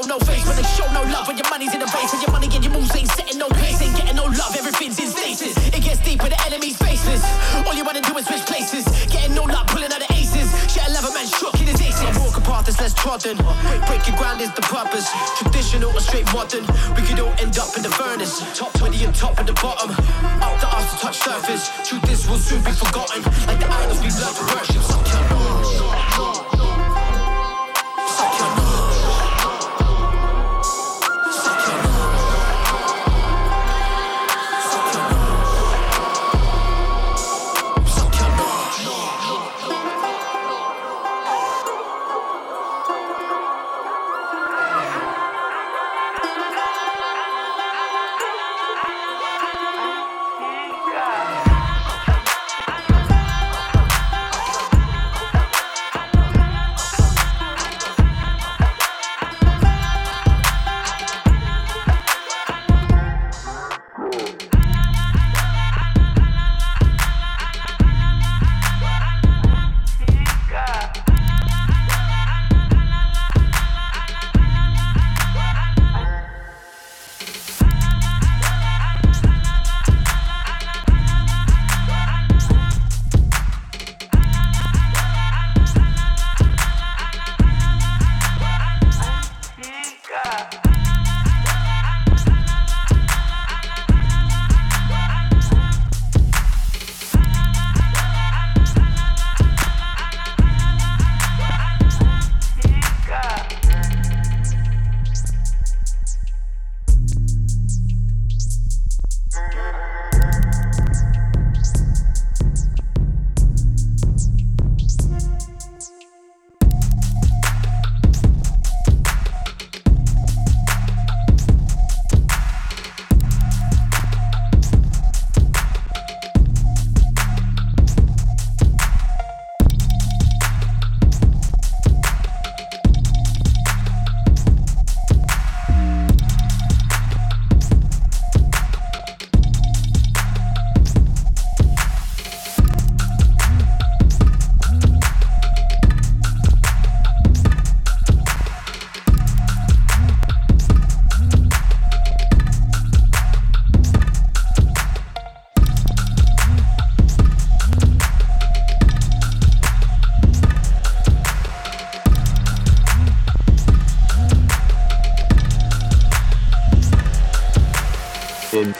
Show 0.00 0.08
no 0.08 0.18
face. 0.24 0.46
When 0.46 0.56
they 0.56 0.68
show 0.76 0.86
no 0.92 1.02
love. 1.12 1.28
When 1.28 1.36
your 1.36 1.48
money's 1.50 1.72
in 1.74 1.80
the 1.80 1.90
race. 1.92 2.12
When 2.12 2.22
your 2.22 2.32
money 2.32 2.48
and 2.52 2.64
your 2.64 2.72
moves 2.72 2.94
ain't 2.96 3.08
setting 3.08 3.38
no 3.38 3.48
pace. 3.48 3.80
Ain't 3.82 3.96
getting 3.96 4.16
no 4.16 4.24
love. 4.24 4.56
Everything's 4.56 4.98
in 4.98 5.08
stasis. 5.08 5.56
It 5.68 5.82
gets 5.82 6.00
deep 6.00 6.22
when 6.22 6.30
the 6.30 6.40
enemy's 6.46 6.76
faceless. 6.76 7.22
All 7.66 7.74
you 7.74 7.84
wanna 7.84 8.00
do 8.00 8.16
is 8.16 8.26
switch 8.26 8.44
places. 8.46 8.84
Getting 9.06 9.34
no 9.34 9.44
luck, 9.44 9.66
pulling 9.68 9.92
out 9.92 10.00
the 10.00 10.10
aces. 10.14 10.48
Shit, 10.72 10.84
I 10.88 10.92
love 10.92 11.04
a 11.04 11.12
man 11.12 11.26
shook 11.26 11.54
in 11.60 11.66
his 11.66 11.80
aces. 11.80 12.02
I 12.02 12.12
walk 12.18 12.36
a 12.36 12.40
path 12.40 12.66
that's 12.66 12.80
less 12.80 12.94
trodden. 12.94 13.36
Breaking 13.86 14.16
ground 14.16 14.40
is 14.40 14.52
the 14.54 14.62
purpose. 14.62 15.08
Traditional 15.38 15.90
or 15.92 16.00
straight 16.00 16.26
modern. 16.32 16.64
We 16.96 17.02
could 17.02 17.20
all 17.20 17.34
end 17.38 17.58
up 17.58 17.76
in 17.76 17.82
the 17.82 17.90
furnace. 17.90 18.40
Top 18.56 18.72
20 18.74 19.04
and 19.04 19.14
top 19.14 19.38
of 19.38 19.46
the 19.46 19.54
bottom. 19.54 19.90
Up 19.90 20.54
to 20.60 20.68
us 20.68 20.84
to 20.92 20.96
touch 21.00 21.18
surface. 21.18 21.70
Truth 21.84 22.02
this 22.02 22.28
will 22.28 22.38
soon 22.38 22.62
be 22.64 22.72
forgotten. 22.72 23.22
Like 23.46 23.60
the 23.60 23.68
idols 23.68 24.00
we 24.00 24.10
love 24.22 24.36
to 24.38 24.44
worship. 24.54 24.89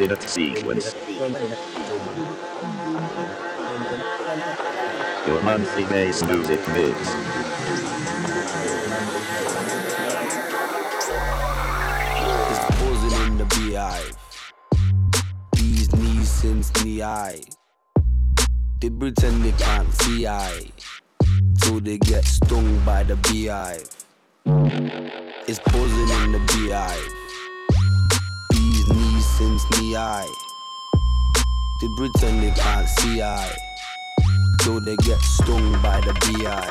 Infinite 0.01 0.23
Sequence. 0.31 0.95
Your 5.27 5.43
monthly 5.43 5.85
bass 5.85 6.25
music 6.25 6.67
mix. 6.69 7.30
Since 29.61 29.81
knee. 29.81 29.95
They 31.81 31.89
pretend 31.97 32.43
they 32.43 32.51
can't 32.51 32.89
see 32.89 33.23
I. 33.23 33.51
Till 34.61 34.81
they 34.81 34.97
get 34.97 35.21
stung 35.21 35.73
by 35.83 36.01
the 36.01 36.13
BI. 36.21 36.71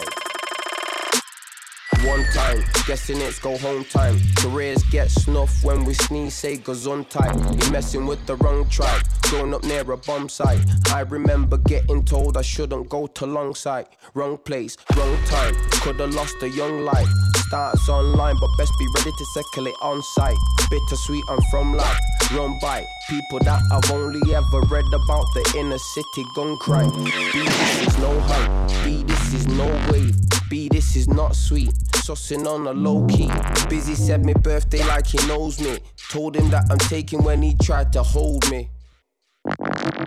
One 2.08 2.24
time, 2.34 2.64
guessing 2.88 3.20
it's 3.22 3.40
go 3.40 3.58
home 3.58 3.84
time. 3.86 4.20
Careers 4.38 4.84
get 4.84 5.12
snuffed 5.12 5.64
when 5.64 5.84
we 5.84 5.94
sneeze, 5.94 6.34
say 6.34 6.58
goes 6.58 6.88
on 6.88 7.06
tight. 7.06 7.36
You 7.36 7.72
messing 7.72 8.06
with 8.06 8.26
the 8.26 8.36
wrong 8.38 8.70
tribe, 8.70 9.04
growing 9.24 9.54
up 9.54 9.64
near 9.64 9.82
a 9.92 9.98
bomb 9.98 10.30
site. 10.30 10.62
I 10.94 11.02
remember 11.02 11.58
getting 11.58 12.06
told 12.06 12.38
I 12.38 12.42
shouldn't 12.42 12.90
go 12.90 13.08
to 13.08 13.26
long 13.26 13.54
sight. 13.56 13.88
Wrong 14.14 14.38
place, 14.38 14.78
wrong 14.96 15.18
time, 15.26 15.56
could've 15.72 16.14
lost 16.14 16.42
a 16.42 16.50
young 16.50 16.86
life. 16.86 17.10
Starts 17.50 17.90
online, 17.90 18.38
but 18.40 18.48
best 18.60 18.72
be 18.78 18.86
ready 18.96 19.12
to 19.12 19.26
settle 19.34 19.66
it 19.66 19.74
on 19.82 20.04
site. 20.04 20.38
Bittersweet, 20.70 21.24
I'm 21.28 21.42
from 21.50 21.74
life, 21.74 21.98
run 22.32 22.60
by 22.62 22.86
people 23.10 23.40
that 23.40 23.64
I've 23.72 23.90
only 23.90 24.22
ever 24.36 24.62
read 24.70 24.86
about. 24.86 25.26
The 25.34 25.56
inner 25.58 25.80
city 25.80 26.24
gun 26.36 26.58
crime. 26.58 26.92
B, 26.92 27.10
this 27.10 27.88
is 27.88 27.98
no 27.98 28.20
hype. 28.20 28.86
B, 28.86 29.02
this 29.02 29.34
is 29.34 29.48
no 29.48 29.66
wave. 29.92 30.16
B, 30.48 30.70
this 30.70 30.96
is 30.96 31.08
not 31.08 31.36
sweet. 31.36 31.72
Sussing 31.96 32.46
on 32.46 32.68
a 32.68 32.72
low 32.72 33.08
key. 33.08 33.32
Busy 33.68 33.96
said 33.96 34.24
me 34.24 34.34
birthday 34.34 34.86
like 34.86 35.08
he 35.08 35.18
knows 35.28 35.60
me. 35.60 35.80
Told 36.12 36.36
him 36.36 36.52
that 36.52 36.68
I'm 36.70 36.78
taking 36.78 37.24
when 37.24 37.42
he 37.42 37.56
tried 37.56 37.92
to 37.94 38.04
hold 38.04 38.48
me. 38.52 38.70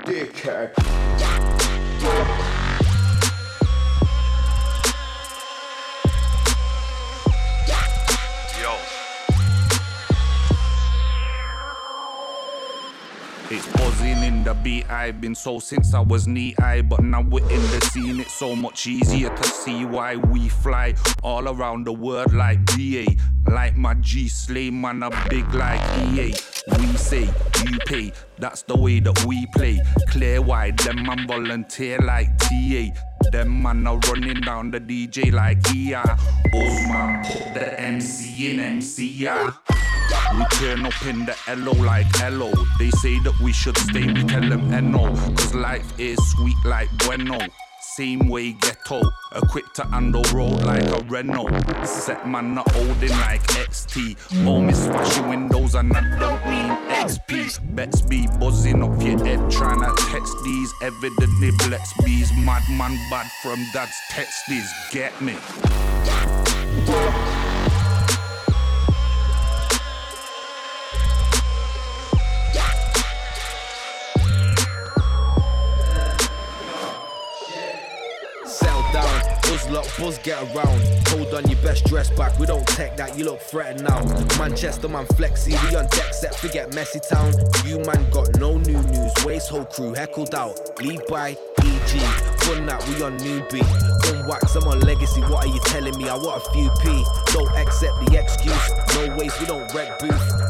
Dickhead. 0.07 0.75
It's 13.55 13.67
buzzing 13.73 14.23
in 14.23 14.45
the 14.45 14.55
beat. 14.55 14.91
I've 14.91 15.21
been 15.21 15.35
so 15.35 15.59
since 15.59 15.93
I 15.93 16.01
was 16.01 16.27
knee 16.27 16.55
high, 16.59 16.81
but 16.81 17.01
now 17.01 17.21
we're 17.21 17.47
in 17.51 17.61
the 17.61 17.87
scene. 17.93 18.19
It's 18.19 18.33
so 18.33 18.57
much 18.57 18.87
easier 18.87 19.29
to 19.29 19.45
see 19.45 19.85
why 19.85 20.17
we 20.17 20.49
fly 20.49 20.95
all 21.23 21.47
around 21.47 21.85
the 21.85 21.93
world 21.93 22.33
like 22.33 22.65
BA. 22.65 23.05
Like 23.51 23.77
my 23.77 23.93
G 24.01 24.27
Slay 24.29 24.71
man, 24.71 25.03
a 25.03 25.11
big 25.29 25.53
like 25.53 25.83
EA. 25.99 26.33
We 26.79 26.87
say, 26.97 27.29
you 27.69 27.79
pay, 27.85 28.13
that's 28.39 28.63
the 28.63 28.75
way 28.75 29.01
that 29.01 29.23
we 29.27 29.45
play. 29.55 29.79
Clear 30.09 30.41
wide, 30.41 30.79
them 30.79 31.05
man 31.05 31.27
volunteer 31.29 31.99
like 31.99 32.39
TA. 32.39 32.87
Them 33.33 33.63
man 33.63 33.87
are 33.87 33.99
running 34.09 34.41
down 34.41 34.71
the 34.71 34.81
DJ 34.81 35.31
like 35.31 35.59
ER. 35.69 36.17
Osman 36.55 37.23
put 37.27 37.53
the 37.53 37.79
MC 37.79 38.53
in 38.53 38.79
MCR. 38.79 39.92
We 40.39 40.45
turn 40.57 40.87
up 40.87 41.07
in 41.07 41.27
the 41.27 41.37
LO 41.57 41.73
like 41.85 42.07
hello. 42.17 42.53
They 42.79 42.91
say 42.91 43.19
that 43.21 43.39
we 43.41 43.53
should 43.53 43.77
stay, 43.77 44.07
we 44.07 44.25
tell 44.25 44.49
them 44.49 44.91
no. 44.91 45.15
Cause 45.37 45.55
life 45.55 45.99
is 45.99 46.19
sweet 46.33 46.57
like 46.65 46.89
bueno. 46.99 47.39
Same 47.97 48.29
way 48.29 48.53
ghetto, 48.53 49.03
equipped 49.37 49.77
to 49.77 49.85
handle 49.85 50.23
road 50.33 50.63
like 50.63 50.85
a 50.85 51.05
Renault. 51.05 51.51
Set 51.85 52.27
man 52.27 52.55
not 52.55 52.71
holding 52.71 53.11
like 53.11 53.43
XT. 53.43 54.17
Home 54.45 54.71
is 54.71 54.79
smashing 54.85 55.29
windows 55.29 55.75
and 55.75 55.93
I 55.95 56.01
don't 56.19 56.43
mean 56.47 56.71
XP. 57.05 57.75
Bets 57.75 58.01
be 58.01 58.27
buzzing 58.41 58.83
up 58.83 59.03
your 59.03 59.23
head 59.23 59.51
trying 59.51 59.81
to 59.81 59.95
text 60.11 60.35
these. 60.45 60.73
Evidently 60.81 61.51
bless 61.67 61.93
bees. 62.03 62.31
Madman 62.39 62.97
bad 63.11 63.31
from 63.43 63.63
dad's 63.75 63.99
texties. 64.11 64.71
Get 64.91 65.21
me. 65.21 65.37
Get 80.23 80.43
around. 80.55 80.81
Hold 81.09 81.35
on 81.35 81.49
your 81.51 81.61
best 81.63 81.85
dress 81.87 82.11
back, 82.11 82.39
we 82.39 82.47
don't 82.47 82.67
take 82.69 82.97
that, 82.97 83.19
you 83.19 83.25
look 83.25 83.41
threatened 83.41 83.85
now. 83.85 84.03
Manchester 84.39 84.89
man 84.89 85.07
flexy, 85.17 85.53
we 85.53 85.77
on 85.77 85.87
deck 85.89 86.15
set, 86.15 86.35
forget 86.35 86.75
messy 86.75 87.01
town. 87.01 87.33
You 87.65 87.79
man 87.81 88.09
got 88.11 88.39
no 88.39 88.59
new 88.59 88.81
news, 88.83 89.13
waste 89.25 89.51
whole 89.51 89.65
crew 89.65 89.93
heckled 89.95 90.35
out. 90.35 90.59
By 91.09 91.31
EG, 91.31 92.01
fun 92.41 92.67
that 92.67 92.87
we 92.89 93.03
on 93.03 93.17
new 93.19 93.43
beat. 93.51 93.67
Gun 94.03 94.27
wax, 94.29 94.55
I'm 94.55 94.67
on 94.69 94.81
legacy, 94.81 95.21
what 95.23 95.45
are 95.45 95.49
you 95.49 95.61
telling 95.67 95.97
me? 95.99 96.09
I 96.09 96.17
want 96.17 96.45
a 96.47 96.51
few 96.53 96.71
P, 96.81 97.05
don't 97.33 97.51
accept 97.57 97.95
the 98.07 98.19
excuse. 98.19 98.71
No 98.95 99.17
ways, 99.17 99.33
we 99.41 99.47
don't 99.47 99.73
wreck 99.75 99.99
booth. 99.99 100.42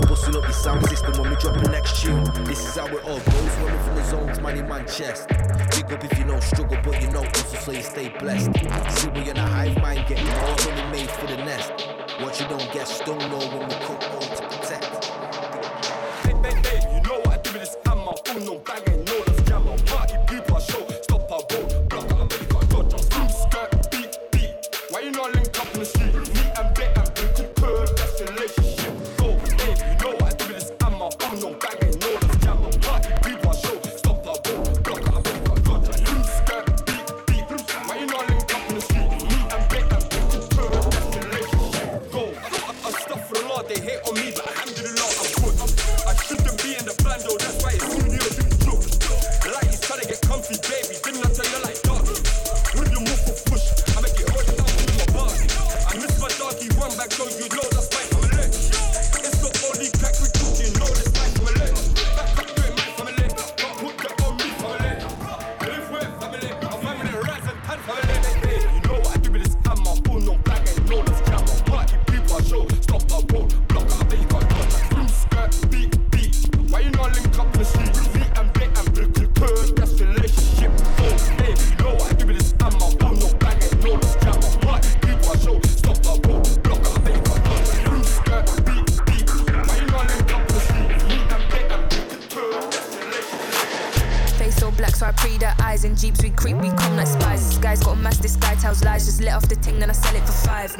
The 0.00 0.06
busting 0.08 0.36
up 0.36 0.42
your 0.42 0.52
sound 0.52 0.84
system 0.88 1.12
when 1.18 1.30
we 1.30 1.36
drop 1.36 1.54
the 1.62 1.70
next 1.70 2.02
tune. 2.02 2.24
This 2.44 2.66
is 2.66 2.74
how 2.74 2.86
it 2.86 3.04
all 3.04 3.20
goes, 3.20 3.56
running 3.58 3.82
from 3.84 3.94
the 3.94 4.04
zones, 4.04 4.40
man 4.40 4.58
in 4.58 4.68
man 4.68 4.86
chest. 4.88 5.28
Big 5.28 5.92
up 5.92 6.04
if 6.04 6.18
you 6.18 6.24
know 6.24 6.40
struggle, 6.40 6.78
but 6.82 7.00
you 7.00 7.10
know 7.10 7.24
also 7.24 7.56
so 7.58 7.72
you 7.72 7.82
stay 7.82 8.08
blessed. 8.18 8.50
See 8.98 9.08
we 9.10 9.30
in 9.30 9.36
a 9.36 9.46
hive 9.46 9.76
mind, 9.80 10.04
getting 10.08 10.26
more 10.26 10.56
money 10.66 10.90
made 10.90 11.10
for 11.10 11.26
the 11.26 11.36
nest. 11.36 11.70
What 12.20 12.40
you 12.40 12.48
don't 12.48 12.72
get 12.72 12.88
stung, 12.88 13.18
no 13.18 13.38
when 13.38 13.68
we 13.68 13.74
cook 13.86 14.02
all 14.10 14.43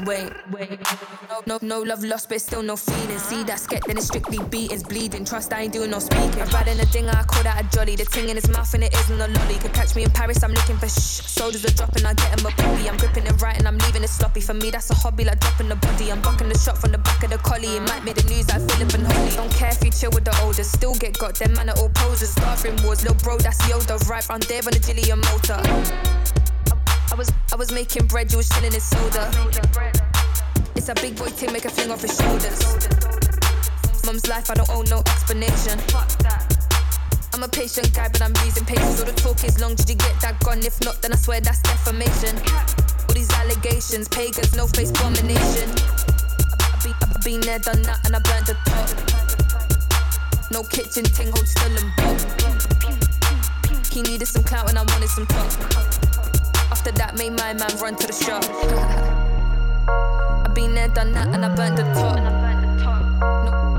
Wait, 0.06 0.30
wait. 0.50 0.78
No, 1.30 1.40
no, 1.46 1.58
no 1.62 1.80
love 1.80 2.04
lost, 2.04 2.28
but 2.28 2.40
still 2.40 2.62
no 2.62 2.76
feeling. 2.76 3.18
See 3.18 3.42
that 3.44 3.58
sket, 3.58 3.84
then 3.86 3.96
it's 3.96 4.06
strictly 4.06 4.38
beatings, 4.50 4.82
bleeding. 4.82 5.24
Trust 5.24 5.52
I 5.52 5.62
ain't 5.62 5.72
doing 5.72 5.90
no 5.90 5.98
speaking. 5.98 6.44
Bad 6.52 6.68
in 6.68 6.78
a 6.78 6.84
dinger, 6.86 7.12
I 7.14 7.22
call 7.22 7.42
that 7.44 7.64
a 7.64 7.76
jolly. 7.76 7.96
The 7.96 8.04
ting 8.04 8.28
in 8.28 8.36
his 8.36 8.48
mouth 8.50 8.72
and 8.74 8.84
it 8.84 8.92
isn't 8.92 9.18
a 9.18 9.28
lolly. 9.28 9.54
Could 9.54 9.72
catch 9.72 9.96
me 9.96 10.04
in 10.04 10.10
Paris, 10.10 10.42
I'm 10.42 10.52
looking 10.52 10.76
for 10.76 10.88
shh. 10.88 11.24
Soldiers 11.24 11.64
are 11.64 11.72
dropping, 11.72 12.04
I 12.04 12.12
get 12.12 12.38
him 12.38 12.44
a 12.44 12.50
bobby. 12.50 12.88
I'm 12.88 12.98
gripping 12.98 13.24
it 13.24 13.40
right 13.40 13.56
and 13.56 13.66
I'm 13.66 13.78
leaving 13.78 14.02
it 14.02 14.10
sloppy. 14.10 14.40
For 14.40 14.54
me, 14.54 14.70
that's 14.70 14.90
a 14.90 14.94
hobby, 14.94 15.24
like 15.24 15.40
dropping 15.40 15.68
the 15.68 15.76
body. 15.76 16.12
I'm 16.12 16.20
bucking 16.20 16.48
the 16.50 16.58
shot 16.58 16.76
from 16.76 16.92
the 16.92 16.98
back 16.98 17.22
of 17.24 17.30
the 17.30 17.38
collie. 17.38 17.76
It 17.76 17.88
might 17.88 18.04
make 18.04 18.16
the 18.16 18.28
news 18.28 18.48
like 18.48 18.60
Phillip 18.68 18.92
and 18.92 19.06
Holly. 19.06 19.30
Don't 19.30 19.52
care 19.52 19.70
if 19.70 19.82
you 19.82 19.90
chill 19.90 20.10
with 20.10 20.24
the 20.24 20.36
oldest, 20.42 20.72
still 20.72 20.94
get 20.96 21.18
got. 21.18 21.36
Them 21.36 21.54
man 21.54 21.70
are 21.70 21.78
all 21.78 21.88
posers. 21.94 22.30
Starving 22.30 22.76
wars, 22.84 23.02
little 23.02 23.16
bro, 23.24 23.38
that's 23.38 23.60
Yoda. 23.62 23.96
Right 24.08 24.28
round 24.28 24.42
there 24.44 24.60
on 24.60 24.72
the 24.72 24.80
Gillian 24.80 25.20
motor. 25.20 26.53
I 27.14 27.16
was 27.16 27.32
I 27.52 27.54
was 27.54 27.70
making 27.70 28.08
bread, 28.08 28.32
you 28.32 28.38
was 28.38 28.48
chilling 28.48 28.72
his 28.72 28.82
soda. 28.82 29.30
It's 30.74 30.88
a 30.88 30.94
big 30.94 31.14
boy 31.14 31.30
thing, 31.30 31.52
make 31.52 31.64
a 31.64 31.70
fling 31.70 31.92
off 31.92 32.02
his 32.02 32.18
shoulders. 32.18 32.58
Mum's 34.04 34.26
life, 34.26 34.50
I 34.50 34.54
don't 34.54 34.68
owe 34.70 34.82
no 34.90 34.98
explanation. 34.98 35.78
I'm 37.32 37.44
a 37.44 37.46
patient 37.46 37.94
guy, 37.94 38.08
but 38.08 38.20
I'm 38.20 38.32
losing 38.42 38.64
patience. 38.64 38.98
All 38.98 39.06
the 39.06 39.12
talk 39.12 39.44
is 39.44 39.60
long, 39.60 39.76
did 39.76 39.88
you 39.90 39.94
get 39.94 40.20
that 40.22 40.42
gone? 40.42 40.58
If 40.58 40.82
not, 40.82 41.02
then 41.02 41.12
I 41.12 41.14
swear 41.14 41.40
that's 41.40 41.62
defamation. 41.62 42.34
All 43.06 43.14
these 43.14 43.30
allegations, 43.30 44.08
pagans, 44.08 44.56
no 44.56 44.66
face 44.66 44.90
domination. 44.90 45.70
I've 46.82 47.22
been, 47.22 47.42
there, 47.42 47.60
done 47.60 47.82
that, 47.82 48.02
and 48.06 48.16
I 48.16 48.18
burnt 48.26 48.46
the 48.50 48.58
top. 48.66 48.90
No 50.50 50.64
kitchen 50.64 51.04
ting, 51.04 51.30
hold 51.30 51.46
still 51.46 51.78
and. 51.78 51.94
He 53.92 54.02
needed 54.02 54.26
some 54.26 54.42
clout 54.42 54.68
and 54.68 54.76
I 54.76 54.82
wanted 54.82 55.10
some 55.10 55.26
talk. 55.26 56.13
After 56.86 56.98
that, 56.98 57.16
made 57.16 57.32
my 57.32 57.54
man 57.54 57.74
run 57.80 57.96
to 57.96 58.06
the 58.06 58.12
shop. 58.12 58.44
I've 60.44 60.54
been 60.54 60.74
there, 60.74 60.88
done 60.88 61.12
that, 61.12 61.28
and 61.28 61.42
I 61.42 61.48
burnt 61.56 61.76
the 61.76 61.84
top. 61.94 62.18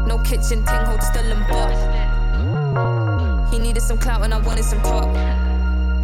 No, 0.08 0.18
no 0.18 0.24
kitchen 0.24 0.66
ting, 0.66 0.86
hold 0.90 1.04
still 1.04 1.32
and 1.32 1.46
pop. 1.46 1.70
He 3.54 3.60
needed 3.60 3.84
some 3.84 4.00
clout 4.00 4.24
and 4.24 4.34
I 4.34 4.40
wanted 4.40 4.66
some 4.66 4.82
talk. 4.82 5.16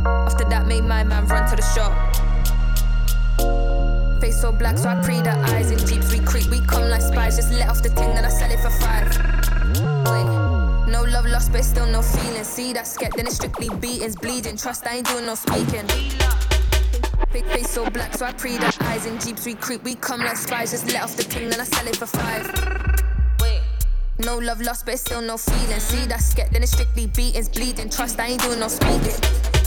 After 0.05 0.43
that, 0.49 0.67
made 0.67 0.83
my 0.83 1.03
man 1.03 1.25
run 1.25 1.49
to 1.49 1.55
the 1.55 1.63
shop. 1.73 1.91
Face 4.21 4.39
so 4.39 4.51
black, 4.51 4.77
so 4.77 4.89
I 4.89 5.01
pre 5.01 5.21
the 5.21 5.31
eyes 5.55 5.71
in 5.71 5.79
jeeps. 5.79 6.11
We 6.11 6.19
creep, 6.19 6.51
we 6.51 6.59
come 6.67 6.87
like 6.87 7.01
spies. 7.01 7.37
Just 7.37 7.51
let 7.51 7.67
off 7.67 7.81
the 7.81 7.89
ting, 7.89 8.13
then 8.13 8.25
I 8.25 8.29
sell 8.29 8.51
it 8.51 8.59
for 8.59 8.69
five. 8.69 9.07
Wait, 10.05 10.27
no 10.87 11.01
love 11.01 11.25
lost, 11.25 11.51
but 11.51 11.63
still 11.65 11.87
no 11.87 12.03
feeling. 12.03 12.43
See 12.43 12.73
that 12.73 12.85
sket, 12.85 13.15
then 13.15 13.25
it's 13.25 13.37
strictly 13.37 13.69
beatings, 13.69 14.15
bleeding. 14.15 14.55
Trust, 14.55 14.85
I 14.85 14.97
ain't 14.97 15.07
doing 15.07 15.25
no 15.25 15.33
speaking. 15.33 15.87
Big 17.31 17.45
face 17.45 17.69
so 17.69 17.89
black, 17.89 18.13
so 18.15 18.25
I 18.25 18.33
pre 18.33 18.57
the 18.57 18.77
eyes 18.81 19.05
in 19.05 19.19
jeeps. 19.19 19.45
We 19.45 19.55
creep, 19.55 19.83
we 19.83 19.95
come 19.95 20.19
like 20.19 20.37
spies. 20.37 20.71
Just 20.71 20.91
let 20.91 21.03
off 21.03 21.15
the 21.15 21.23
ting, 21.23 21.49
then 21.49 21.59
I 21.59 21.63
sell 21.63 21.87
it 21.87 21.95
for 21.95 22.05
five. 22.05 22.45
Wait. 23.41 23.61
No 24.19 24.37
love 24.37 24.61
lost, 24.61 24.85
but 24.85 24.99
still 24.99 25.21
no 25.21 25.37
feeling. 25.37 25.79
See 25.79 26.05
that 26.07 26.19
sket, 26.19 26.51
then 26.51 26.63
it's 26.63 26.71
strictly 26.71 27.07
beatings, 27.07 27.49
bleeding. 27.49 27.89
Trust, 27.89 28.19
I 28.19 28.27
ain't 28.27 28.41
doing 28.41 28.59
no 28.59 28.67
speaking. 28.67 29.60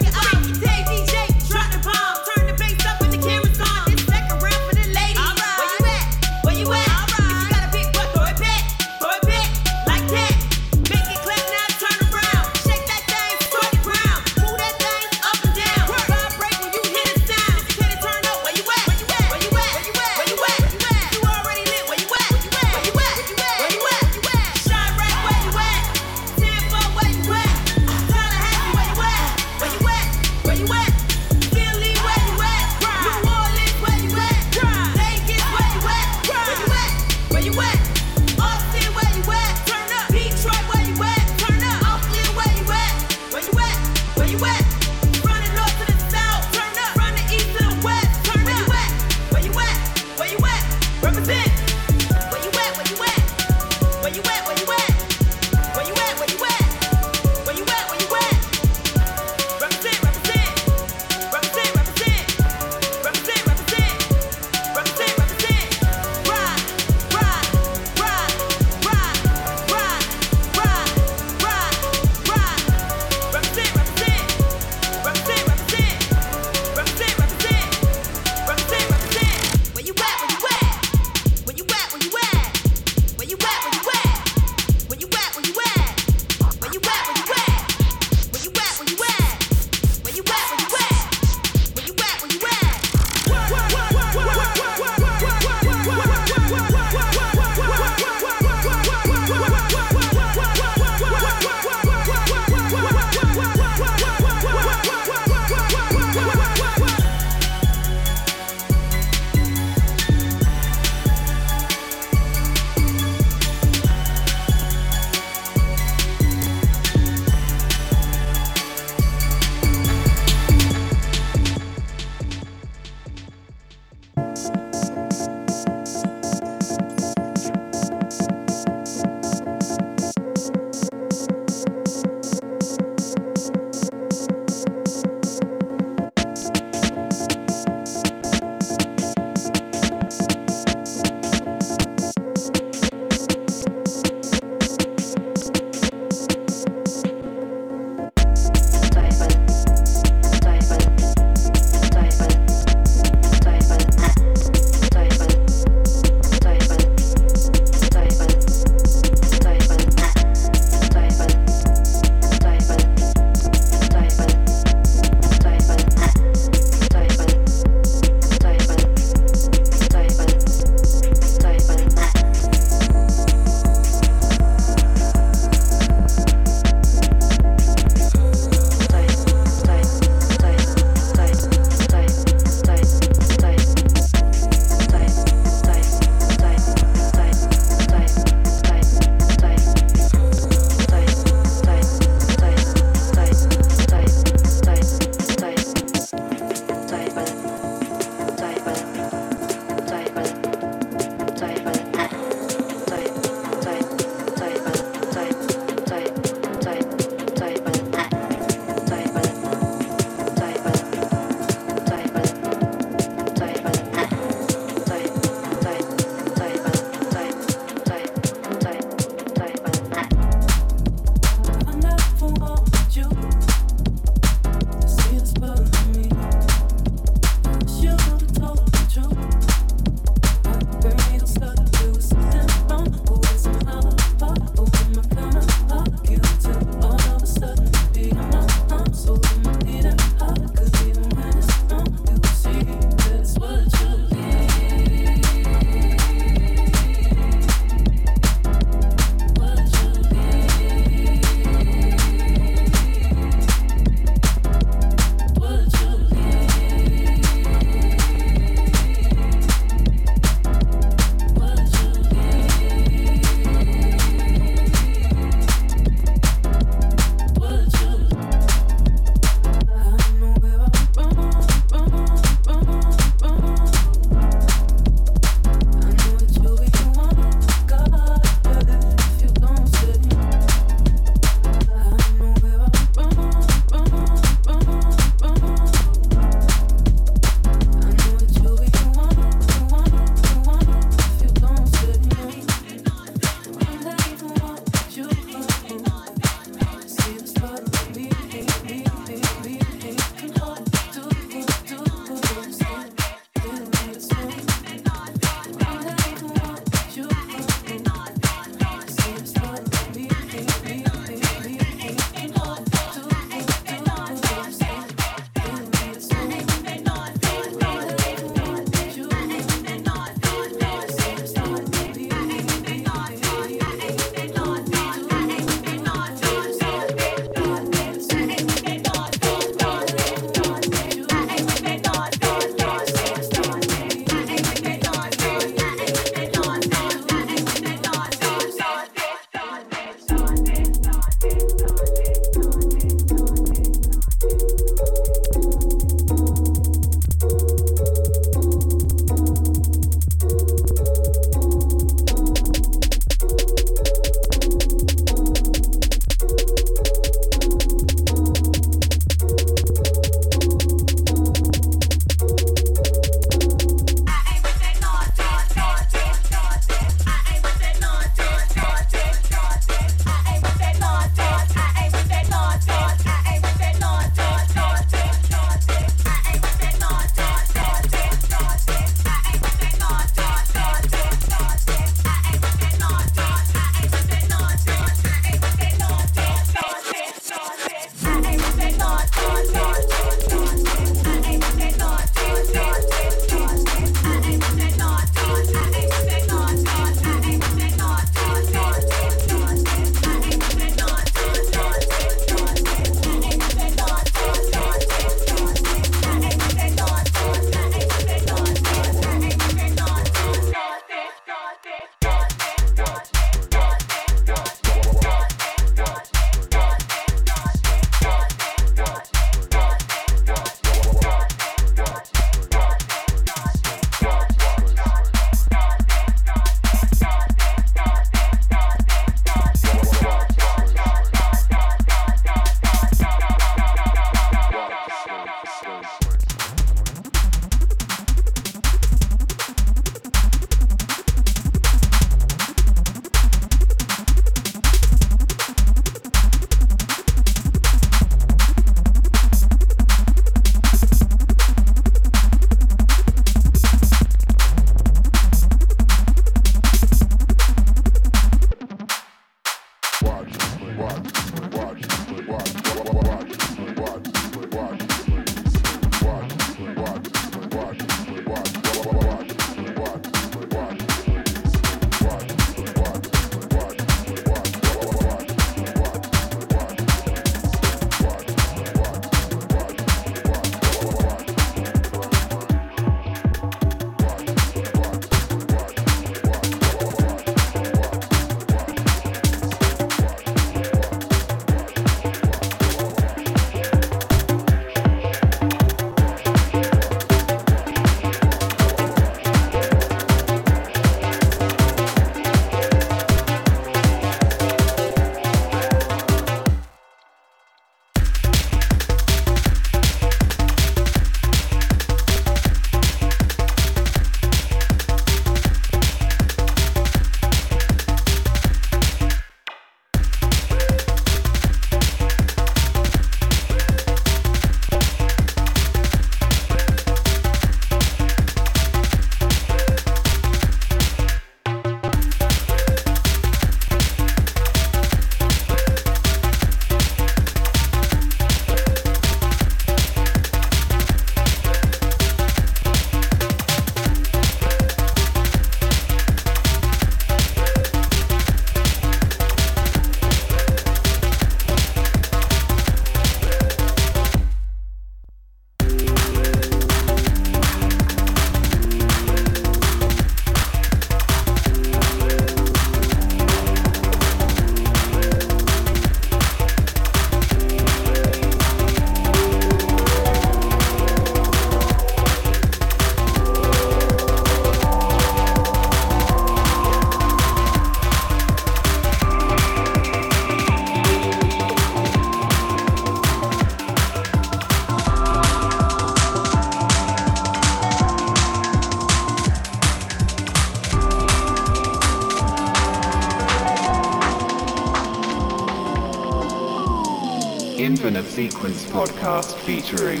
Podcast 598.72 599.34
featuring 599.44 600.00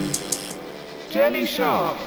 Jenny 1.10 1.44
Sharp. 1.44 1.98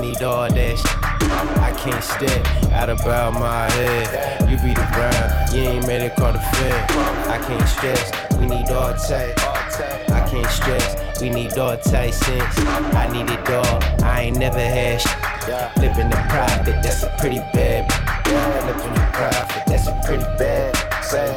I 0.00 0.02
need 0.02 0.22
all 0.22 0.48
that. 0.48 0.80
I 1.60 1.76
can't 1.76 2.02
step 2.02 2.72
out 2.72 2.88
about 2.88 3.34
my 3.34 3.70
head. 3.70 4.48
You 4.48 4.56
be 4.56 4.72
the 4.72 4.88
ground, 4.96 5.52
you 5.52 5.60
ain't 5.60 5.86
made 5.86 6.00
it 6.00 6.16
call 6.16 6.32
the 6.32 6.38
fed. 6.38 6.90
I 7.28 7.36
can't 7.36 7.68
stress, 7.68 8.10
we 8.38 8.46
need 8.46 8.70
all 8.70 8.94
tight. 8.94 9.34
I 10.08 10.26
can't 10.26 10.46
stress, 10.46 11.20
we 11.20 11.28
need 11.28 11.52
all 11.58 11.76
tight 11.76 12.14
sense. 12.14 12.58
I 12.96 13.12
need 13.12 13.28
it 13.28 13.50
all, 13.50 13.78
I 14.02 14.22
ain't 14.22 14.38
never 14.38 14.58
had 14.58 15.02
shit. 15.02 15.76
Living 15.76 16.08
the 16.08 16.16
profit, 16.30 16.82
that's 16.82 17.02
a 17.02 17.14
pretty 17.18 17.40
bad. 17.52 17.84
Living 18.64 18.94
the 18.94 19.06
profit, 19.12 19.62
that's 19.66 19.86
a 19.86 20.00
pretty 20.06 20.24
bad. 20.38 20.72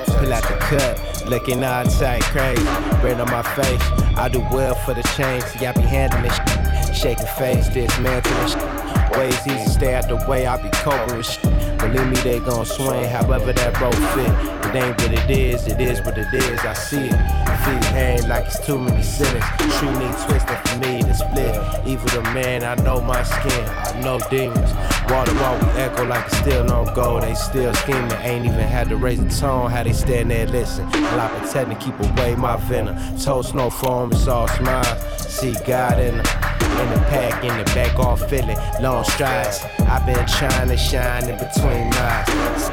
Pull 0.07 0.31
out 0.31 0.43
the 0.43 0.55
cup, 0.55 1.27
looking 1.27 1.65
all 1.65 1.83
tight, 1.83 2.23
crazy. 2.31 2.63
Bread 3.01 3.19
on 3.19 3.29
my 3.29 3.43
face, 3.43 3.81
I 4.15 4.29
do 4.31 4.39
well 4.53 4.73
for 4.73 4.93
the 4.93 5.03
change. 5.17 5.43
See, 5.43 5.65
I 5.65 5.73
be 5.73 5.81
handling 5.81 6.23
this 6.23 6.37
shit. 6.37 6.62
Shaking 6.93 7.25
face, 7.37 7.67
dismantling. 7.69 9.13
Ways 9.17 9.47
easy, 9.47 9.69
stay 9.69 9.95
out 9.95 10.07
the 10.07 10.15
way, 10.27 10.45
I 10.47 10.57
be 10.57 10.69
with. 11.13 11.77
Believe 11.79 12.07
me, 12.07 12.15
they 12.21 12.39
gon' 12.39 12.65
swing 12.65 13.03
however 13.09 13.51
that 13.51 13.81
road 13.81 13.95
fit. 14.13 14.31
It 14.69 14.83
ain't 14.83 15.01
what 15.01 15.11
it 15.11 15.29
is, 15.29 15.67
it 15.67 15.81
is 15.81 16.01
what 16.01 16.17
it 16.17 16.33
is, 16.33 16.59
I 16.61 16.73
see 16.73 16.97
it. 16.97 17.11
Feet 17.11 17.83
hang 17.91 18.27
like 18.27 18.45
it's 18.45 18.65
too 18.65 18.79
many 18.79 19.03
sinners. 19.03 19.43
Tree 19.77 19.91
need 19.91 20.15
twisting 20.25 20.57
for 20.65 20.77
me 20.79 21.01
to 21.03 21.13
split. 21.13 21.87
Evil 21.87 22.09
the 22.09 22.21
man, 22.33 22.63
I 22.63 22.75
know 22.83 23.01
my 23.01 23.21
skin, 23.23 23.65
I 23.67 23.99
know 24.01 24.19
demons. 24.29 24.71
Water 25.11 25.33
while 25.35 25.59
we 25.59 25.81
echo 25.81 26.05
like 26.05 26.25
it's 26.25 26.37
still 26.37 26.63
no 26.63 26.85
go. 26.95 27.19
They 27.19 27.33
still 27.35 27.73
scheming, 27.73 28.11
ain't 28.21 28.45
even 28.45 28.59
had 28.59 28.89
to 28.89 28.97
raise 28.97 29.21
the 29.23 29.29
tone. 29.29 29.69
How 29.69 29.83
they 29.83 29.93
stand 29.93 30.31
there, 30.31 30.47
listen. 30.47 30.89
Lot 30.91 31.31
protecting, 31.31 31.77
keep 31.77 31.99
away 31.99 32.35
my 32.35 32.57
venom. 32.57 32.95
Toast 33.17 33.53
no 33.53 33.69
foam, 33.69 34.11
it's 34.11 34.27
all 34.27 34.47
smiles. 34.47 34.99
See 35.17 35.53
God 35.65 35.99
in 35.99 36.17
the 36.17 36.52
in 36.79 36.89
the 36.89 36.99
pack, 37.09 37.43
in 37.43 37.57
the 37.57 37.65
back, 37.75 37.97
all 37.99 38.15
feeling 38.15 38.57
long 38.81 39.03
strides. 39.03 39.63
I've 39.79 40.05
been 40.05 40.25
trying 40.25 40.69
to 40.69 40.77
shine 40.77 41.29
in 41.29 41.37
between 41.37 41.89
lines. 41.91 42.69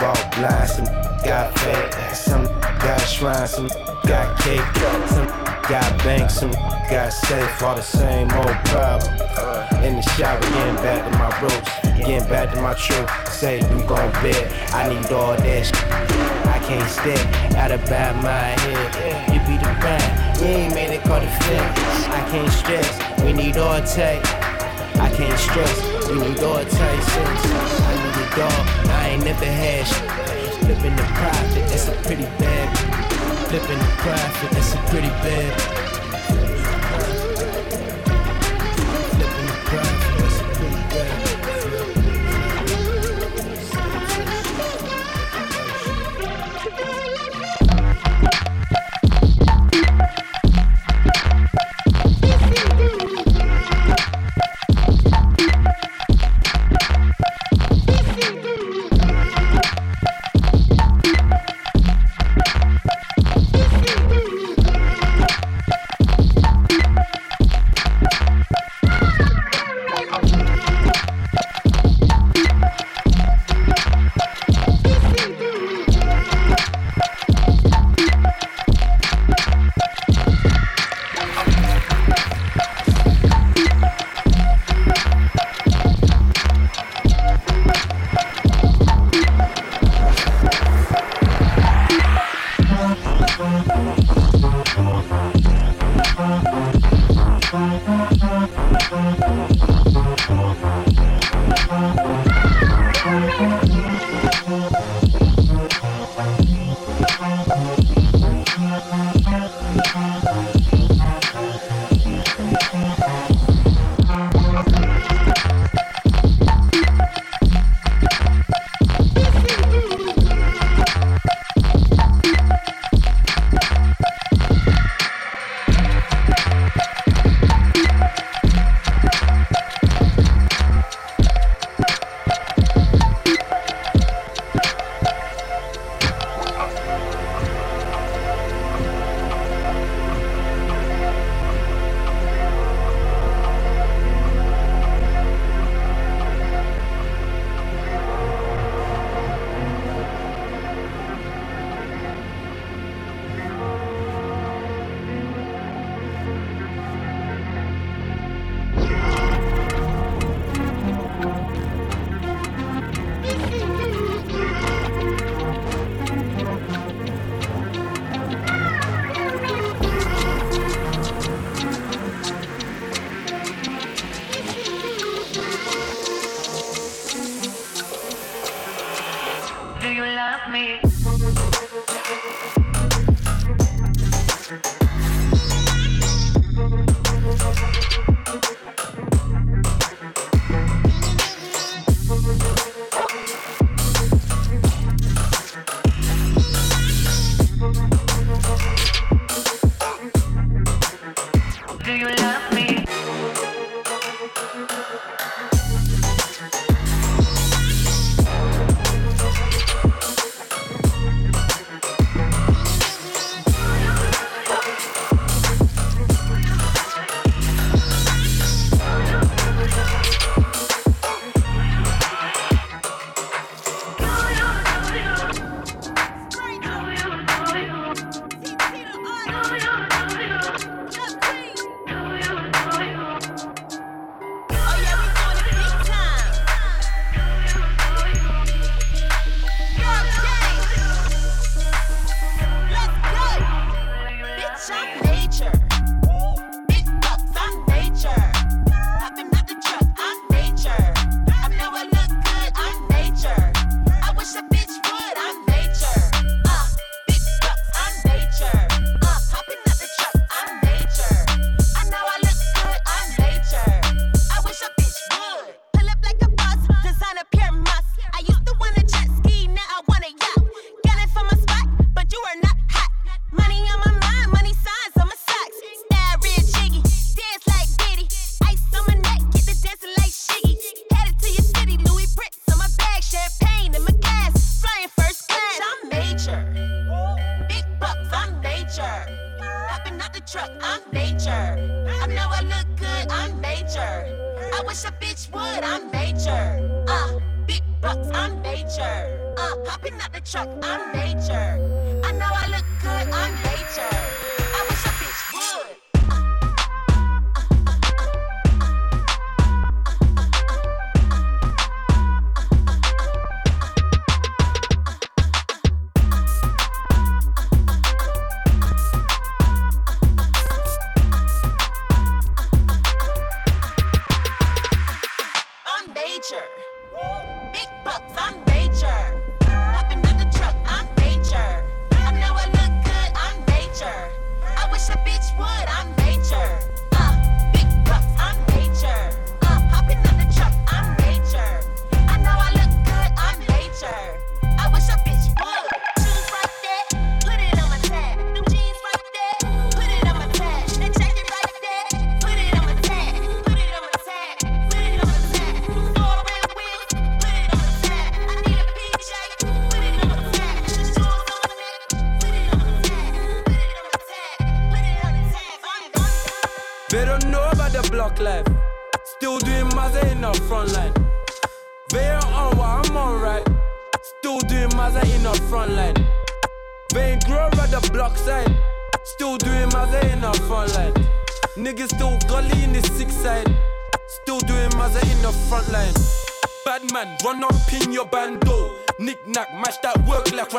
Ball 0.00 0.14
blind, 0.36 0.70
some 0.70 0.86
got 1.24 1.56
fake, 1.58 1.92
some 2.14 2.44
got 2.78 3.00
shrine, 3.00 3.46
some 3.46 3.68
got 4.06 4.38
cake, 4.40 4.60
some 5.08 5.26
got 5.68 6.04
banks, 6.04 6.34
some 6.34 6.50
got 6.50 7.12
safe, 7.12 7.62
all 7.62 7.74
the 7.76 7.82
same 7.82 8.30
old 8.32 8.56
problem. 8.66 9.14
In 9.84 9.96
the 9.96 10.02
shower, 10.02 10.40
getting 10.40 10.76
back 10.76 11.04
to 11.04 11.18
my 11.18 11.40
roots, 11.40 11.70
getting 11.98 12.28
back 12.28 12.54
to 12.54 12.60
my 12.60 12.74
truth. 12.74 13.08
Say 13.28 13.58
you 13.60 13.82
gon' 13.86 14.10
bet, 14.22 14.74
I 14.74 14.88
need 14.88 15.12
all 15.12 15.36
that 15.36 15.66
shit. 15.66 15.76
I 16.48 16.58
can't 16.66 16.88
stay 16.88 17.20
out 17.58 17.70
of 17.70 17.84
bad 17.84 18.16
my 18.22 18.58
head. 18.62 19.32
You 19.32 19.40
be 19.40 19.58
the 19.58 19.70
bad, 19.80 20.23
you 20.40 20.46
ain't 20.46 20.74
made 20.74 20.90
it 20.90 21.02
call 21.02 21.20
the 21.20 21.26
fence. 21.26 21.78
I 22.08 22.26
can't 22.30 22.52
stress, 22.52 23.22
we 23.22 23.32
need 23.32 23.56
all 23.56 23.80
tight. 23.82 24.22
I 24.96 25.10
can't 25.14 25.38
stress, 25.38 26.08
we 26.08 26.14
need 26.16 26.42
all 26.42 26.64
tight 26.64 27.02
sense. 27.02 27.44
I 27.80 27.94
need 28.02 28.16
a 28.22 28.36
dog, 28.36 28.66
I 28.90 29.08
ain't 29.10 29.24
never 29.24 29.44
had 29.44 29.86
shit. 29.86 30.10
Flipping 30.64 30.96
the 30.96 31.02
profit, 31.02 31.68
that's 31.68 31.88
a 31.88 31.92
pretty 32.02 32.24
bad. 32.38 32.68
Flipping 33.48 33.78
the 33.78 33.92
profit, 33.98 34.50
that's 34.50 34.74
a 34.74 34.78
pretty 34.90 35.08
bad. 35.08 35.93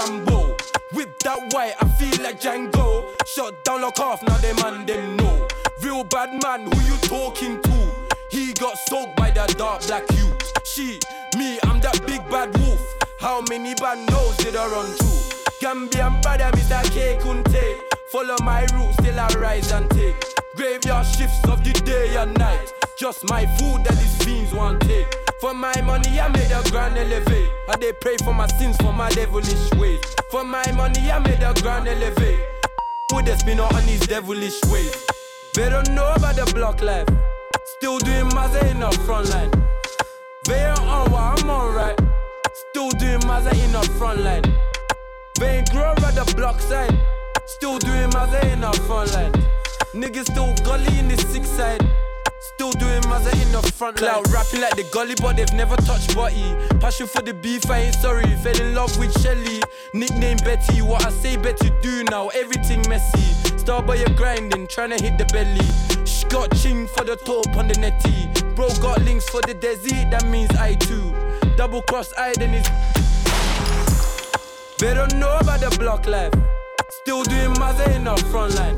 Rambo. 0.06 0.56
With 0.94 1.18
that 1.20 1.54
white, 1.54 1.74
I 1.82 1.88
feel 1.98 2.24
like 2.24 2.40
Django. 2.40 3.10
Shut 3.26 3.64
down, 3.64 3.82
lock 3.82 4.00
off, 4.00 4.22
now 4.24 4.38
they 4.38 4.54
man 4.54 4.86
them 4.86 5.18
know. 5.18 5.48
Real 5.82 6.04
bad 6.04 6.32
man, 6.44 6.72
who 6.72 6.80
you 6.82 6.98
talking 6.98 7.62
to? 7.62 8.08
He 8.30 8.54
got 8.54 8.78
soaked 8.90 9.16
by 9.16 9.32
that 9.32 9.58
dark 9.58 9.86
black 9.88 10.04
youth. 10.12 10.66
She, 10.66 11.00
me, 11.38 11.60
I'm 11.64 11.80
that 11.82 12.06
big 12.06 12.28
bad 12.30 12.56
wolf. 12.60 12.82
How 13.20 13.42
many 13.50 13.74
bandos 13.76 14.38
did 14.38 14.56
I 14.56 14.68
run 14.68 14.86
to? 14.86 15.06
Gambian 15.62 16.22
brother, 16.22 16.52
Mr. 16.54 16.84
K 16.92 17.18
Kunte. 17.20 17.80
Follow 18.12 18.36
my 18.44 18.62
route, 18.74 18.94
still 18.94 19.20
I 19.20 19.28
rise 19.40 19.72
and 19.72 19.90
take. 19.90 20.16
Graveyard 20.56 21.06
shifts 21.06 21.44
of 21.50 21.64
the 21.64 21.74
day 21.84 22.16
and 22.16 22.38
night. 22.38 22.85
Just 22.98 23.30
my 23.30 23.46
food 23.58 23.84
that 23.84 23.98
these 23.98 24.24
fiends 24.24 24.54
want 24.54 24.80
take. 24.82 25.06
For 25.42 25.54
my 25.54 25.74
money, 25.82 26.18
I 26.18 26.30
made 26.30 26.50
a 26.50 26.64
grand 26.72 26.98
elevate. 26.98 27.50
I 27.68 27.76
they 27.76 27.92
pray 27.92 28.16
for 28.24 28.34
my 28.34 28.48
sins 28.48 28.78
for 28.78 28.94
my 28.94 29.10
devilish 29.10 29.70
ways. 29.74 30.00
For 30.32 30.46
my 30.46 30.64
money, 30.72 31.12
I 31.12 31.20
made 31.20 31.44
a 31.44 31.54
grand 31.62 31.90
elevate. 31.90 32.40
Put 33.10 33.26
the 33.26 33.38
spin 33.38 33.60
on 33.60 33.86
these 33.86 34.08
devilish 34.08 34.64
ways. 34.72 35.06
They 35.56 35.70
don't 35.70 35.92
know 35.92 36.10
about 36.16 36.38
the 36.38 36.50
block 36.56 36.82
life. 36.82 37.08
Still 37.78 38.00
doing 38.00 38.30
Mazza 38.30 38.72
in 38.72 38.80
the 38.80 38.92
front 39.06 39.30
line. 39.30 39.52
They 40.46 40.66
ain't 40.66 40.80
on 40.80 41.12
what 41.12 41.44
I'm 41.44 41.50
on 41.50 41.76
right. 41.76 42.00
Still 42.70 42.92
doing 42.92 43.20
Mazza 43.22 43.52
in 43.62 43.74
the 43.74 43.82
front 43.98 44.22
line. 44.22 44.44
They 45.38 45.58
ain't 45.58 45.70
grow 45.70 45.92
at 45.92 46.16
the 46.16 46.34
block 46.38 46.62
side. 46.62 46.98
Still 47.46 47.78
doing 47.78 48.10
Mazza 48.12 48.42
in 48.54 48.62
the 48.62 48.72
front 48.88 49.14
line. 49.14 49.34
Niggas 49.94 50.32
still 50.32 50.56
gully 50.64 50.98
in 50.98 51.10
the 51.10 51.18
six 51.18 51.50
side. 51.50 51.86
Still 52.54 52.72
doing 52.74 53.02
Mazza 53.04 53.34
in 53.42 53.52
the 53.52 53.62
front 53.74 54.00
line. 54.02 54.24
Cloud 54.24 54.32
rapping 54.32 54.62
like 54.62 54.76
the 54.76 54.84
gully, 54.94 55.16
but 55.20 55.36
they've 55.36 55.54
never 55.54 55.76
touched 55.78 56.16
body. 56.16 56.56
Passion 56.80 57.08
for 57.08 57.22
the 57.22 57.34
beef, 57.34 57.70
I 57.70 57.80
ain't 57.80 57.96
sorry. 57.96 58.24
Fell 58.38 58.62
in 58.62 58.76
love 58.76 58.96
with 59.00 59.12
Shelly. 59.22 59.62
Nickname 59.94 60.38
Betty, 60.38 60.82
what 60.82 61.06
I 61.06 61.10
say 61.10 61.38
Betty 61.38 61.72
do 61.82 62.04
now. 62.06 62.28
Everything 62.30 62.88
messy. 62.88 63.34
Starboy, 63.58 63.98
you're 63.98 64.16
grinding, 64.16 64.68
trying 64.68 64.92
to 64.96 65.04
hit 65.04 65.18
the 65.18 65.26
belly. 65.26 65.66
Shh, 66.06 66.24
got 66.26 66.56
ching 66.58 66.88
for 66.88 67.04
the 67.04 67.16
top 67.16 67.58
on 67.58 67.68
the 67.68 67.78
netty. 67.80 68.30
Bro 68.56 68.70
got 68.82 69.02
links 69.02 69.28
for 69.28 69.42
the 69.42 69.56
desi, 69.56 70.10
that 70.12 70.26
means 70.28 70.52
I 70.52 70.76
too. 70.76 71.14
Double 71.58 71.82
cross 71.82 72.14
I, 72.18 72.34
then 72.38 72.54
it's. 72.54 72.70
They 74.78 74.94
don't 74.94 75.16
know 75.16 75.36
about 75.38 75.62
the 75.62 75.76
block 75.80 76.06
life. 76.06 76.34
Still 77.02 77.24
doing 77.24 77.54
Mazza 77.56 77.96
in 77.96 78.04
the 78.04 78.16
front 78.30 78.54
line. 78.56 78.76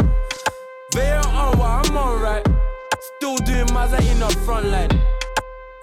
They 0.94 1.12
on 1.12 1.58
what 1.58 1.86
I'm 1.86 1.98
on 1.98 2.22
right. 2.22 2.48
Still 3.28 3.46
doing 3.46 3.68
Mazza 3.76 4.00
in 4.10 4.20
the 4.20 4.30
front 4.46 4.68
line. 4.68 5.02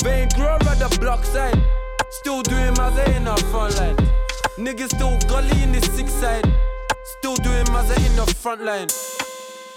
They 0.03 0.23
ain't 0.23 0.35
grow 0.35 0.55
at 0.55 0.79
the 0.79 0.97
block 0.99 1.27
side. 1.27 1.63
Still 2.09 2.43
doing 2.43 2.73
Mazza 2.73 3.07
in 3.15 3.25
the 3.25 3.37
front 3.53 3.77
line. 3.77 3.97
Niggas 4.57 4.95
still 4.95 5.19
gully 5.29 5.63
in 5.63 5.71
the 5.73 5.83
six 5.83 6.11
side. 6.11 6.51
Still 7.19 7.37
doing 7.37 7.67
Mazza 7.67 7.99
in 7.99 8.17
the 8.17 8.25
front 8.25 8.63
line. 8.63 8.89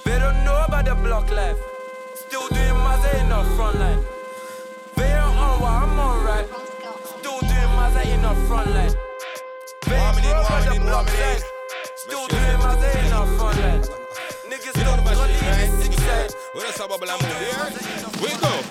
They 0.06 0.18
don't 0.18 0.46
know 0.46 0.64
about 0.66 0.86
the 0.86 0.96
block 0.96 1.30
life. 1.30 1.58
Still 2.16 2.48
doing 2.48 2.80
Mazza 2.88 3.20
in 3.20 3.28
the 3.28 3.44
front 3.58 3.80
line. 3.80 4.06
They 4.96 5.12
ain't 5.12 5.36
on 5.36 5.60
what 5.60 5.72
I'm 5.72 6.00
on 6.00 6.24
right. 6.24 6.48
Still 7.20 7.42
doing 7.42 7.72
Mazza 7.76 8.06
in 8.06 8.22
the 8.22 8.34
front 8.48 8.72
line. 8.72 8.96
They 9.88 9.98
ain't 9.98 10.22
grow 10.22 10.56
at 10.56 10.74
the 10.74 10.80
block 10.80 11.10
side. 11.10 11.44
Still 11.98 12.28
doing 12.28 12.60
Mazza 12.64 12.96
in 12.96 13.10
the 13.10 13.38
front 13.38 13.60
line. 13.60 14.07
We 18.22 18.30
go. 18.42 18.62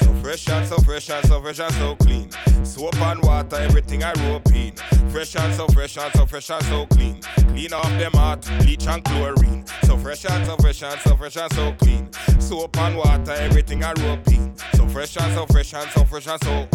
So 0.00 0.12
fresh 0.20 0.48
and 0.48 0.66
so 0.66 0.76
fresh 0.78 1.10
and 1.10 1.26
so 1.26 1.40
fresh 1.40 1.60
and 1.60 1.74
so 1.74 1.96
clean. 1.96 2.30
Soap 2.64 3.00
and 3.00 3.22
water, 3.22 3.56
everything 3.56 4.04
I 4.04 4.12
rope 4.28 4.52
in. 4.52 4.74
Fresh 5.10 5.36
and 5.36 5.54
so 5.54 5.66
fresh 5.68 5.96
and 5.96 6.12
so 6.14 6.26
fresh 6.26 6.50
and 6.50 6.62
so 6.64 6.86
clean. 6.86 7.20
Clean 7.48 7.72
off 7.72 7.88
them 7.98 8.12
heart, 8.12 8.46
bleach 8.60 8.86
and 8.86 9.02
chlorine. 9.04 9.64
So 9.84 9.96
fresh 9.96 10.26
and 10.26 10.46
so 10.46 10.56
fresh 10.56 10.82
and 10.82 11.00
so 11.00 11.16
fresh 11.16 11.36
and 11.36 11.52
so 11.52 11.72
clean. 11.72 12.10
Soap 12.38 12.76
and 12.78 12.96
water, 12.96 13.32
everything 13.32 13.84
I 13.84 13.92
rope 13.92 14.28
in. 14.28 14.54
So 14.74 14.86
fresh 14.88 15.16
and 15.16 15.34
so 15.34 15.46
fresh 15.46 15.72
and 15.74 15.90
so 15.90 16.04
fresh 16.04 16.26
and 16.26 16.42
so. 16.44 16.68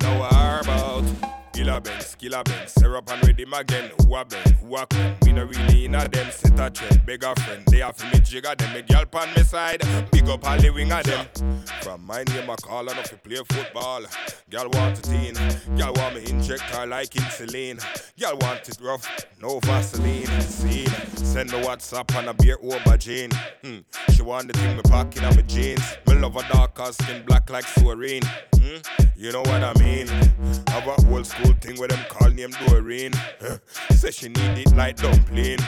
Now 0.00 0.20
what 0.20 0.64
about? 0.64 1.43
Killer 1.54 1.80
Benz, 1.80 2.16
killer 2.16 2.42
Benz, 2.42 2.72
syrup 2.72 3.08
and 3.12 3.24
ready 3.24 3.44
again. 3.44 3.92
Who 4.00 4.16
a 4.16 4.24
bend, 4.24 4.56
who 4.56 4.74
a 4.74 4.84
come? 4.86 5.14
Me 5.24 5.32
no 5.32 5.44
really 5.44 5.84
in 5.84 5.94
a 5.94 6.08
them 6.08 6.28
set 6.32 6.58
a 6.58 6.68
trend. 6.68 7.06
Beg 7.06 7.22
a 7.22 7.32
friend, 7.36 7.64
they 7.66 7.78
have 7.78 7.96
me 8.12 8.18
jigger 8.18 8.56
them. 8.56 8.74
Me 8.74 8.82
girl 8.82 9.04
pan 9.04 9.32
me 9.36 9.44
side, 9.44 9.80
big 10.10 10.28
up 10.28 10.44
all 10.44 10.58
the 10.58 10.70
wing 10.70 10.90
of 10.90 11.04
them. 11.04 11.26
From 11.80 12.04
my 12.04 12.24
name 12.24 12.50
I 12.50 12.56
call 12.56 12.88
enough 12.88 13.08
to 13.10 13.16
play 13.18 13.36
football. 13.48 14.02
Girl 14.50 14.68
want 14.72 14.98
it 14.98 15.08
in, 15.10 15.76
girl 15.78 15.92
want 15.94 16.16
me 16.16 16.28
inject 16.28 16.62
her 16.62 16.86
like 16.86 17.10
insulin. 17.10 17.78
Girl 18.18 18.36
want 18.40 18.68
it 18.68 18.78
rough, 18.82 19.08
no 19.40 19.60
Vaseline. 19.60 20.40
Scene, 20.40 20.88
send 21.14 21.52
me 21.52 21.62
WhatsApp 21.62 22.18
and 22.18 22.30
a 22.30 22.34
beer 22.34 22.58
over 22.64 22.96
Jane. 22.96 23.30
Hmm. 23.62 23.78
She 24.12 24.22
want 24.22 24.48
the 24.48 24.58
thing 24.58 24.76
me 24.76 24.82
packing 24.82 25.22
on 25.22 25.36
my 25.36 25.42
jeans. 25.42 25.98
Me 26.08 26.16
love 26.16 26.34
a 26.34 26.42
darker 26.52 26.92
skin 26.92 27.24
black 27.24 27.48
like 27.48 27.64
Soreen. 27.64 28.24
Hmm. 28.64 28.78
You 29.14 29.30
know 29.30 29.42
what 29.42 29.62
I 29.62 29.74
mean? 29.78 30.06
Have 30.68 30.86
a 30.86 30.96
old 31.12 31.26
school 31.26 31.52
thing 31.60 31.78
with 31.78 31.90
them 31.90 32.02
call 32.08 32.30
name 32.30 32.50
Doreen. 32.66 33.12
Say 33.90 34.10
she 34.10 34.28
need 34.28 34.58
it 34.58 34.74
like 34.74 34.96
dumpling. 34.96 35.58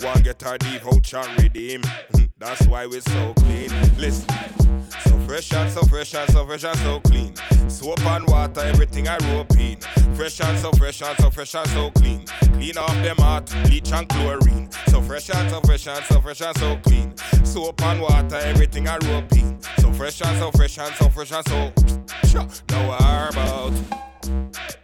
Want 0.00 0.24
get 0.24 0.42
her 0.42 0.58
deep 0.58 0.82
voucher 0.82 1.18
and 1.18 1.42
redeem. 1.42 1.82
Hmm. 1.82 2.24
That's 2.38 2.66
why 2.66 2.86
we 2.86 3.00
so 3.00 3.32
clean. 3.38 3.70
Listen. 3.96 4.28
So 5.06 5.18
fresh 5.20 5.54
and 5.54 5.72
so 5.72 5.82
fresh 5.84 6.14
and 6.14 6.30
so 6.30 6.44
fresh 6.44 6.64
and 6.64 6.78
so 6.80 7.00
clean. 7.00 7.34
Soap 7.68 8.04
and 8.04 8.26
water, 8.28 8.60
everything 8.60 9.08
I 9.08 9.16
rope 9.32 9.56
in. 9.58 9.80
Fresh 10.14 10.42
and 10.42 10.58
so 10.58 10.70
fresh 10.72 11.00
and 11.00 11.16
so 11.18 11.30
fresh 11.30 11.54
and 11.54 11.68
so 11.68 11.90
clean. 11.92 12.26
Clean 12.52 12.76
off 12.76 12.94
them 13.02 13.16
heart, 13.16 13.50
bleach 13.64 13.90
and 13.90 14.06
chlorine. 14.06 14.68
So 14.88 15.00
fresh 15.00 15.30
and 15.30 15.50
so 15.50 15.62
fresh 15.62 15.86
and 15.86 16.04
so 16.04 16.20
fresh 16.20 16.42
and 16.42 16.56
so 16.58 16.76
clean. 16.82 17.16
Soap 17.42 17.80
and 17.84 18.02
water, 18.02 18.36
everything 18.36 18.86
I 18.86 18.98
rope 18.98 19.32
in. 19.32 19.58
So 19.78 19.90
fresh 19.92 20.20
and 20.20 20.38
so 20.38 20.50
fresh 20.50 20.78
and 20.78 20.94
so 20.96 21.08
fresh 21.08 21.32
and 21.32 21.48
so. 21.48 21.83
Now 22.34 22.48
what 22.88 23.00
are 23.00 24.83